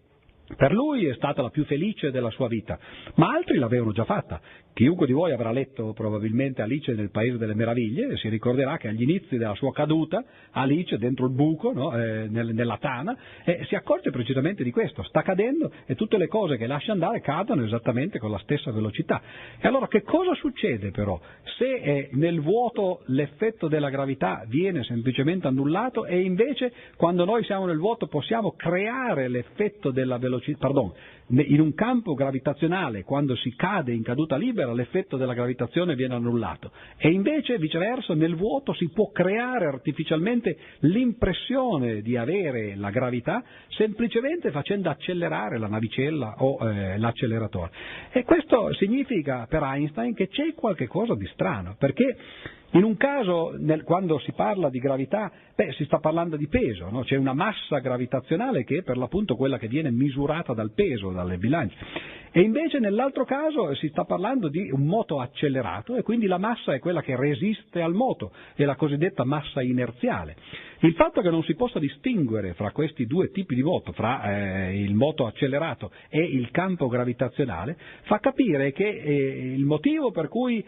[0.56, 2.78] Per lui è stata la più felice della sua vita,
[3.16, 4.42] ma altri l'avevano già fatta.
[4.74, 8.88] Chiunque di voi avrà letto probabilmente Alice nel Paese delle Meraviglie e si ricorderà che
[8.88, 13.16] agli inizi della sua caduta, Alice dentro il buco, no, eh, nel, nella tana,
[13.46, 17.22] eh, si accorge precisamente di questo, sta cadendo e tutte le cose che lascia andare
[17.22, 19.22] cadono esattamente con la stessa velocità.
[19.62, 21.20] E allora che cosa succede però?
[21.58, 27.68] Se eh, nel vuoto l'effetto della gravità viene semplicemente annullato e invece quando noi siamo
[27.68, 30.92] nel vuoto possiamo creare l'effetto della velocità pardon,
[31.28, 36.72] in un campo gravitazionale, quando si cade in caduta libera, l'effetto della gravitazione viene annullato.
[36.98, 44.52] E invece, viceversa, nel vuoto si può creare artificialmente l'impressione di avere la gravità semplicemente
[44.52, 47.72] facendo accelerare la navicella o eh, l'acceleratore.
[48.12, 52.16] E questo significa per Einstein che c'è qualcosa di strano, perché
[52.74, 56.90] in un caso, nel, quando si parla di gravità, beh, si sta parlando di peso,
[56.90, 57.04] no?
[57.04, 61.38] c'è una massa gravitazionale che è per l'appunto quella che viene misurata dal peso, dalle
[61.38, 61.76] bilance.
[62.36, 66.74] E invece nell'altro caso si sta parlando di un moto accelerato e quindi la massa
[66.74, 70.36] è quella che resiste al moto, è la cosiddetta massa inerziale.
[70.80, 74.82] Il fatto che non si possa distinguere fra questi due tipi di moto, fra eh,
[74.82, 80.66] il moto accelerato e il campo gravitazionale, fa capire che eh, il motivo per cui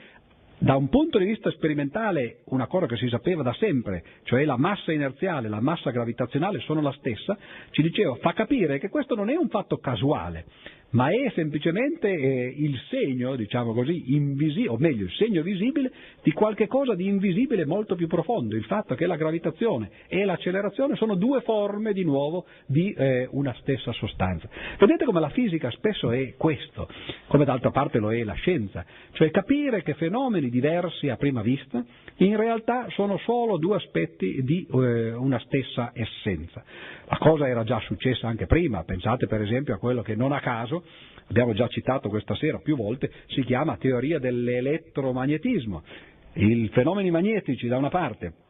[0.57, 4.57] da un punto di vista sperimentale una cosa che si sapeva da sempre, cioè la
[4.57, 7.37] massa inerziale e la massa gravitazionale sono la stessa,
[7.71, 10.45] ci diceva, fa capire che questo non è un fatto casuale,
[10.91, 15.91] ma è semplicemente eh, il segno, diciamo così, invisi- o meglio, il segno visibile
[16.23, 20.95] di qualche cosa di invisibile molto più profondo, il fatto che la gravitazione e l'accelerazione
[20.95, 24.47] sono due forme di nuovo di eh, una stessa sostanza.
[24.79, 26.87] Vedete come la fisica spesso è questo,
[27.27, 31.83] come d'altra parte lo è la scienza, cioè capire che fenomeni diversi a prima vista
[32.17, 36.63] in realtà sono solo due aspetti di eh, una stessa essenza.
[37.07, 40.39] La cosa era già successa anche prima, pensate per esempio a quello che non a
[40.39, 40.74] caso,
[41.27, 45.83] abbiamo già citato questa sera più volte, si chiama teoria dell'elettromagnetismo.
[46.33, 48.44] I fenomeni magnetici da una parte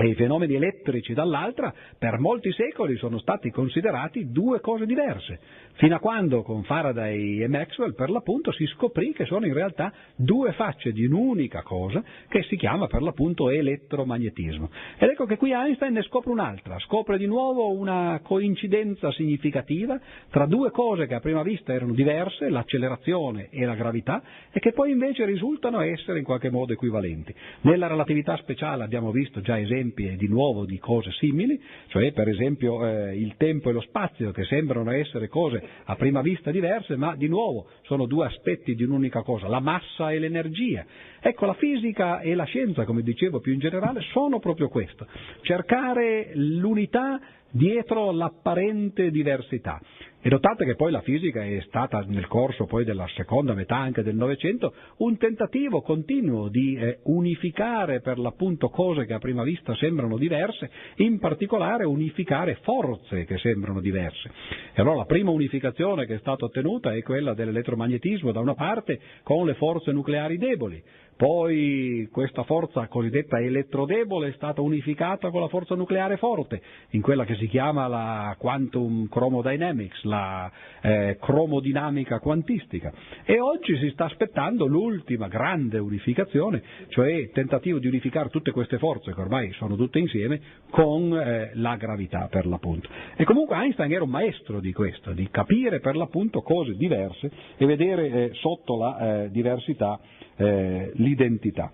[0.00, 5.38] e i fenomeni elettrici dall'altra per molti secoli sono stati considerati due cose diverse,
[5.74, 9.92] fino a quando con Faraday e Maxwell per l'appunto si scoprì che sono in realtà
[10.16, 14.70] due facce di un'unica cosa che si chiama per l'appunto elettromagnetismo.
[14.96, 20.46] Ed ecco che qui Einstein ne scopre un'altra, scopre di nuovo una coincidenza significativa tra
[20.46, 24.92] due cose che a prima vista erano diverse, l'accelerazione e la gravità, e che poi
[24.92, 27.34] invece risultano essere in qualche modo equivalenti.
[27.62, 32.28] Nella relatività speciale abbiamo visto già esempi esempi di nuovo di cose simili, cioè per
[32.28, 36.96] esempio eh, il tempo e lo spazio che sembrano essere cose a prima vista diverse,
[36.96, 40.84] ma di nuovo sono due aspetti di un'unica cosa, la massa e l'energia.
[41.20, 45.06] Ecco, la fisica e la scienza, come dicevo più in generale, sono proprio questo,
[45.42, 47.20] cercare l'unità
[47.50, 49.80] dietro l'apparente diversità.
[50.22, 54.16] E notate che poi la fisica è stata nel corso della seconda metà anche del
[54.16, 60.18] Novecento un tentativo continuo di eh, unificare per l'appunto cose che a prima vista sembrano
[60.18, 64.30] diverse, in particolare unificare forze che sembrano diverse.
[64.74, 69.00] E allora la prima unificazione che è stata ottenuta è quella dell'elettromagnetismo da una parte
[69.22, 70.82] con le forze nucleari deboli,
[71.20, 76.62] poi questa forza cosiddetta elettrodebole è stata unificata con la forza nucleare forte,
[76.92, 80.50] in quella che si chiama la quantum chromodynamics, la
[80.80, 82.90] eh, cromodinamica quantistica.
[83.26, 88.78] E oggi si sta aspettando l'ultima grande unificazione, cioè il tentativo di unificare tutte queste
[88.78, 90.40] forze, che ormai sono tutte insieme,
[90.70, 92.88] con eh, la gravità per l'appunto.
[93.16, 97.66] E comunque Einstein era un maestro di questo, di capire per l'appunto cose diverse e
[97.66, 100.00] vedere eh, sotto la eh, diversità
[100.40, 101.70] eh, l'identità.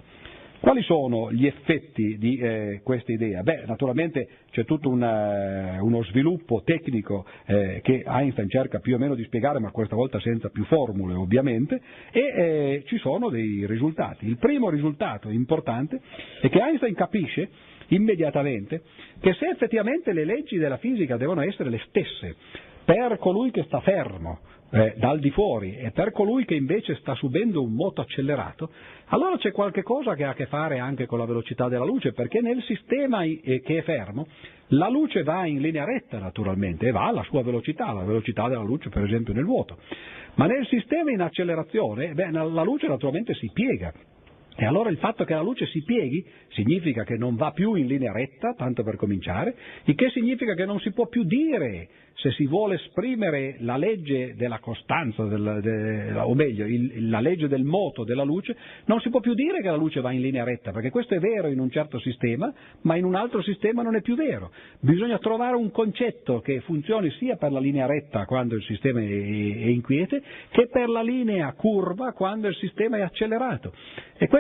[0.58, 3.42] Quali sono gli effetti di eh, questa idea?
[3.42, 9.14] Beh, naturalmente c'è tutto una, uno sviluppo tecnico eh, che Einstein cerca più o meno
[9.14, 14.26] di spiegare, ma questa volta senza più formule ovviamente, e eh, ci sono dei risultati.
[14.26, 16.00] Il primo risultato importante
[16.40, 17.48] è che Einstein capisce
[17.88, 18.82] immediatamente
[19.20, 22.34] che se effettivamente le leggi della fisica devono essere le stesse
[22.84, 24.40] per colui che sta fermo,
[24.76, 25.76] eh, dal di fuori.
[25.76, 28.70] E per colui che invece sta subendo un moto accelerato,
[29.06, 32.12] allora c'è qualche cosa che ha a che fare anche con la velocità della luce,
[32.12, 34.26] perché nel sistema che è fermo
[34.70, 38.62] la luce va in linea retta naturalmente e va alla sua velocità, la velocità della
[38.62, 39.78] luce per esempio nel vuoto,
[40.34, 43.92] ma nel sistema in accelerazione beh, la luce naturalmente si piega
[44.56, 47.86] E allora il fatto che la luce si pieghi significa che non va più in
[47.86, 49.54] linea retta, tanto per cominciare,
[49.84, 54.34] il che significa che non si può più dire se si vuole esprimere la legge
[54.36, 59.10] della costanza, del, de, o meglio, il, la legge del moto della luce, non si
[59.10, 61.60] può più dire che la luce va in linea retta, perché questo è vero in
[61.60, 62.52] un certo sistema,
[62.82, 64.50] ma in un altro sistema non è più vero.
[64.80, 69.04] Bisogna trovare un concetto che funzioni sia per la linea retta quando il sistema è,
[69.04, 73.72] è inquiete, che per la linea curva quando il sistema è accelerato.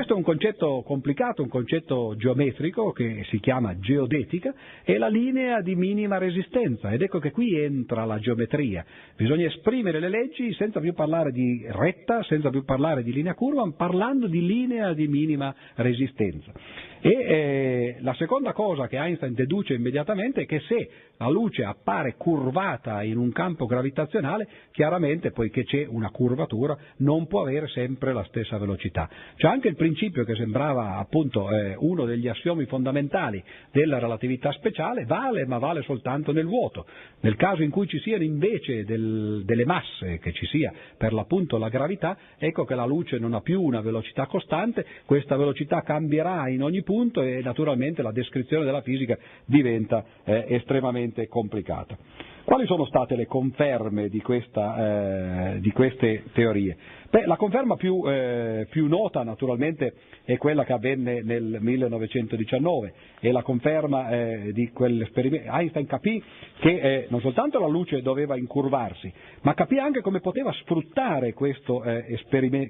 [0.06, 4.54] Questo è un concetto complicato, un concetto geometrico che si chiama geodetica,
[4.84, 8.84] è la linea di minima resistenza ed ecco che qui entra la geometria.
[9.16, 13.64] Bisogna esprimere le leggi senza più parlare di retta, senza più parlare di linea curva,
[13.64, 16.52] ma parlando di linea di minima resistenza.
[17.00, 20.88] E eh, la seconda cosa che Einstein deduce immediatamente è che se
[21.18, 27.42] la luce appare curvata in un campo gravitazionale, chiaramente, poiché c'è una curvatura, non può
[27.42, 29.08] avere sempre la stessa velocità.
[29.36, 33.42] C'è anche il principio che sembrava appunto eh, uno degli assiomi fondamentali
[33.72, 36.84] della relatività speciale, vale, ma vale soltanto nel vuoto.
[37.20, 41.56] Nel caso in cui ci siano invece del, delle masse, che ci sia per l'appunto
[41.56, 46.46] la gravità, ecco che la luce non ha più una velocità costante, questa velocità cambierà
[46.50, 49.16] in ogni punto e naturalmente la descrizione della fisica
[49.46, 51.96] diventa eh, estremamente complicata.
[52.46, 56.76] Quali sono state le conferme di, questa, eh, di queste teorie?
[57.08, 59.94] Beh, la conferma più, eh, più, nota naturalmente
[60.24, 65.50] è quella che avvenne nel 1919 e la conferma eh, di quell'esperimento.
[65.52, 66.20] Einstein capì
[66.58, 71.84] che eh, non soltanto la luce doveva incurvarsi, ma capì anche come poteva sfruttare questo,
[71.84, 72.18] eh,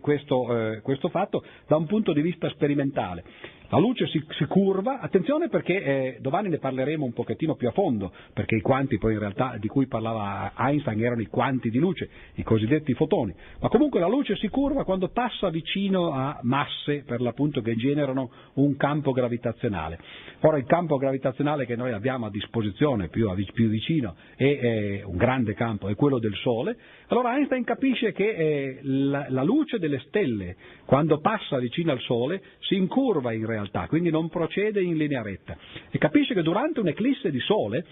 [0.01, 3.25] questo, eh, questo fatto da un punto di vista sperimentale.
[3.69, 7.73] La luce si, si curva, attenzione perché eh, domani ne parleremo un pochettino più a
[7.73, 11.79] fondo, perché i quanti poi in realtà di cui parlava Einstein erano i quanti di
[11.79, 17.05] luce, i cosiddetti fotoni, ma comunque la luce si curva quando passa vicino a masse
[17.07, 19.99] per l'appunto che generano un campo gravitazionale.
[20.41, 25.17] Ora il campo gravitazionale che noi abbiamo a disposizione più, più vicino è, è, un
[25.17, 26.77] grande campo, è quello del Sole,
[27.09, 32.43] allora Einstein capisce che eh, la, la luce delle stelle quando passa vicino al Sole
[32.61, 35.57] si incurva in realtà, quindi non procede in linea retta.
[35.91, 37.85] E capisce che durante un'eclisse di sole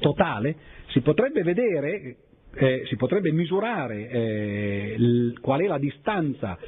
[0.00, 0.56] totale
[0.88, 2.16] si potrebbe vedere,
[2.54, 6.58] eh, si potrebbe misurare eh, l- qual è la distanza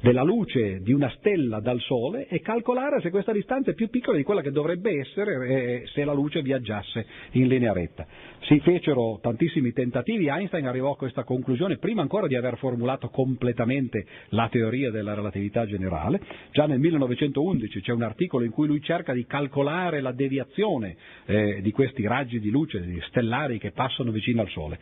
[0.00, 4.16] della luce di una stella dal Sole e calcolare se questa distanza è più piccola
[4.16, 8.06] di quella che dovrebbe essere eh, se la luce viaggiasse in linea retta.
[8.42, 14.06] Si fecero tantissimi tentativi, Einstein arrivò a questa conclusione prima ancora di aver formulato completamente
[14.30, 16.20] la teoria della relatività generale.
[16.50, 20.96] Già nel 1911 c'è un articolo in cui lui cerca di calcolare la deviazione
[21.26, 24.78] eh, di questi raggi di luce stellari che passano vicino al Sole.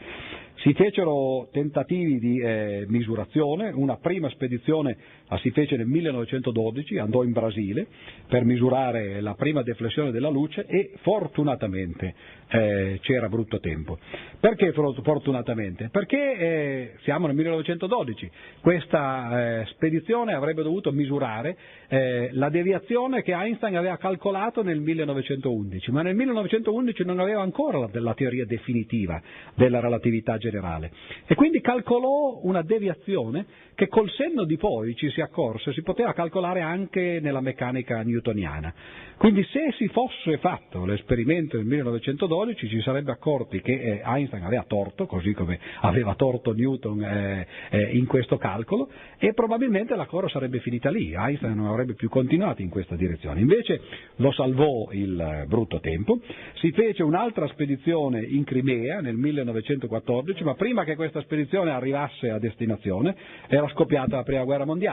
[0.62, 4.96] Si fecero tentativi di eh, misurazione, una prima spedizione
[5.28, 7.86] la si fece nel 1912, andò in Brasile
[8.26, 12.14] per misurare la prima deflessione della luce e fortunatamente
[12.48, 13.98] eh, c'era brutto tempo.
[14.40, 15.88] Perché fortunatamente?
[15.90, 18.30] Perché eh, siamo nel 1912,
[18.60, 21.56] questa eh, spedizione avrebbe dovuto misurare
[21.88, 27.78] eh, la deviazione che Einstein aveva calcolato nel 1911, ma nel 1911 non aveva ancora
[27.78, 29.20] la, la teoria definitiva
[29.54, 30.90] della relatività generale
[31.26, 36.12] e quindi calcolò una deviazione che col senno di poi ci si accorse si poteva
[36.12, 38.74] calcolare anche nella meccanica newtoniana.
[39.16, 44.64] Quindi se si fosse fatto l'esperimento nel 1912 ci sarebbe accorti che eh, Einstein aveva
[44.64, 48.88] torto, così come aveva torto Newton eh, eh, in questo calcolo,
[49.18, 53.40] e probabilmente la cosa sarebbe finita lì, Einstein non avrebbe più continuato in questa direzione.
[53.40, 53.80] Invece
[54.16, 56.20] lo salvò il brutto tempo,
[56.54, 62.38] si fece un'altra spedizione in Crimea nel 1914, ma prima che questa spedizione arrivasse a
[62.38, 63.16] destinazione
[63.48, 64.87] era scoppiata la prima guerra mondiale.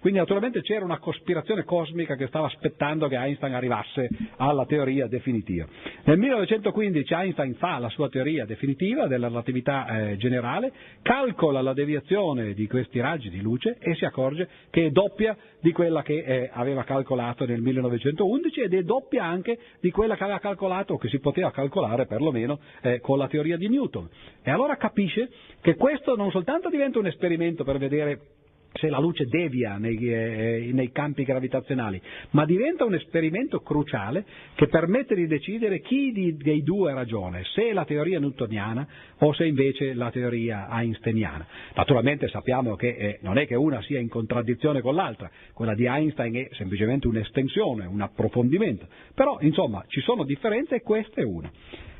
[0.00, 5.66] Quindi naturalmente c'era una cospirazione cosmica che stava aspettando che Einstein arrivasse alla teoria definitiva.
[6.04, 10.72] Nel 1915 Einstein fa la sua teoria definitiva della relatività eh, generale,
[11.02, 15.72] calcola la deviazione di questi raggi di luce e si accorge che è doppia di
[15.72, 20.38] quella che eh, aveva calcolato nel 1911 ed è doppia anche di quella che aveva
[20.38, 24.08] calcolato o che si poteva calcolare perlomeno eh, con la teoria di Newton.
[24.42, 25.30] E allora capisce
[25.60, 28.20] che questo non soltanto diventa un esperimento per vedere
[28.76, 32.00] se la luce devia nei, eh, nei, campi gravitazionali,
[32.30, 34.24] ma diventa un esperimento cruciale
[34.54, 38.86] che permette di decidere chi di, dei due ha ragione, se la teoria newtoniana
[39.18, 41.46] o se invece la teoria einsteiniana.
[41.74, 45.86] Naturalmente sappiamo che eh, non è che una sia in contraddizione con l'altra, quella di
[45.86, 51.50] Einstein è semplicemente un'estensione, un approfondimento, però insomma ci sono differenze e questa è una.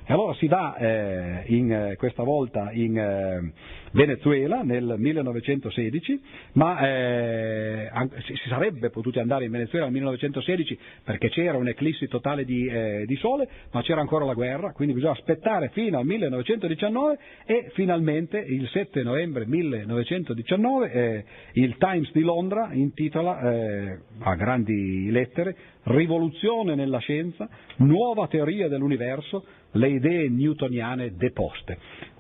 [0.09, 3.53] E allora si va eh, in, eh, questa volta in eh,
[3.97, 6.21] Venezuela nel 1916,
[6.53, 7.91] ma eh,
[8.27, 13.17] si sarebbe potuti andare in Venezuela nel 1916 perché c'era un'eclissi totale di, eh, di,
[13.17, 18.69] sole, ma c'era ancora la guerra, quindi bisogna aspettare fino al 1919 e finalmente il
[18.69, 21.25] 7 novembre 1919 eh,
[21.55, 23.39] il Times di Londra intitola
[24.19, 31.79] a grandi lettere Rivoluzione nella scienza, nuova teoria dell'universo, le idee newtoniane deposte.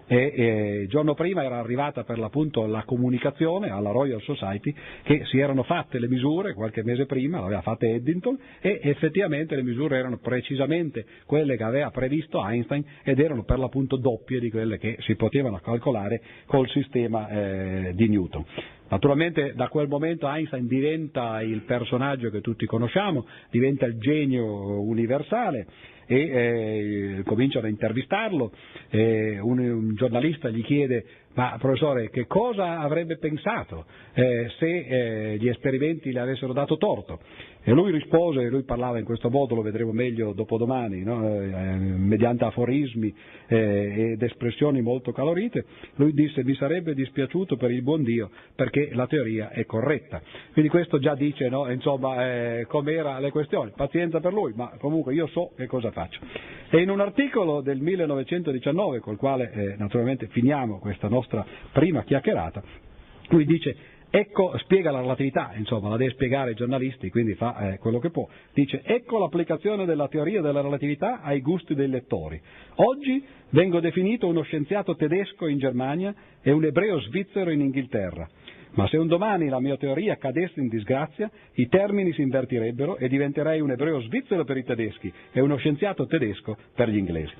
[0.08, 4.72] E, e, il giorno prima era arrivata per l'appunto la comunicazione alla Royal Society
[5.02, 9.62] che si erano fatte le misure qualche mese prima, l'aveva fatta Eddington e effettivamente le
[9.62, 14.78] misure erano precisamente quelle che aveva previsto Einstein ed erano per l'appunto doppie di quelle
[14.78, 18.44] che si potevano calcolare col sistema eh, di Newton.
[18.88, 25.66] Naturalmente da quel momento Einstein diventa il personaggio che tutti conosciamo, diventa il genio universale
[26.06, 28.52] e eh, cominciano a intervistarlo,
[28.90, 31.04] eh, un, un, giornalista gli chiede
[31.34, 33.84] ma professore che cosa avrebbe pensato
[34.14, 37.20] eh, se eh, gli esperimenti le avessero dato torto?
[37.68, 41.28] E lui rispose, lui parlava in questo modo, lo vedremo meglio dopodomani, no?
[41.28, 43.12] Eh, mediante aforismi
[43.48, 45.64] eh, ed espressioni molto calorite,
[45.96, 50.22] lui disse mi sarebbe dispiaciuto per il buon Dio perché la teoria è corretta.
[50.52, 51.68] Quindi questo già dice no?
[51.68, 56.20] insomma, eh, com'era le questioni, pazienza per lui, ma comunque io so che cosa faccio.
[56.70, 62.62] E in un articolo del 1919, col quale eh, naturalmente finiamo questa nostra prima chiacchierata,
[63.30, 63.76] lui dice
[64.08, 68.10] Ecco, spiega la relatività, insomma, la deve spiegare ai giornalisti, quindi fa eh, quello che
[68.10, 68.26] può.
[68.54, 72.40] Dice, ecco l'applicazione della teoria della relatività ai gusti dei lettori.
[72.76, 78.28] Oggi vengo definito uno scienziato tedesco in Germania e un ebreo svizzero in Inghilterra.
[78.76, 83.08] Ma se un domani la mia teoria cadesse in disgrazia, i termini si invertirebbero e
[83.08, 87.32] diventerei un ebreo svizzero per i tedeschi e uno scienziato tedesco per gli inglesi.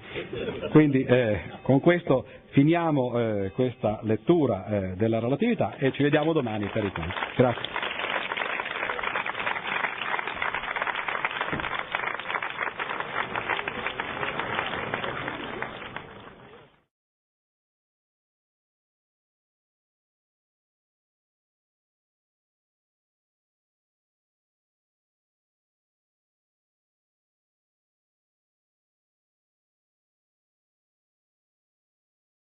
[0.70, 6.68] Quindi eh, con questo finiamo eh, questa lettura eh, della relatività e ci vediamo domani
[6.72, 7.12] per i punti.
[7.36, 8.05] Grazie.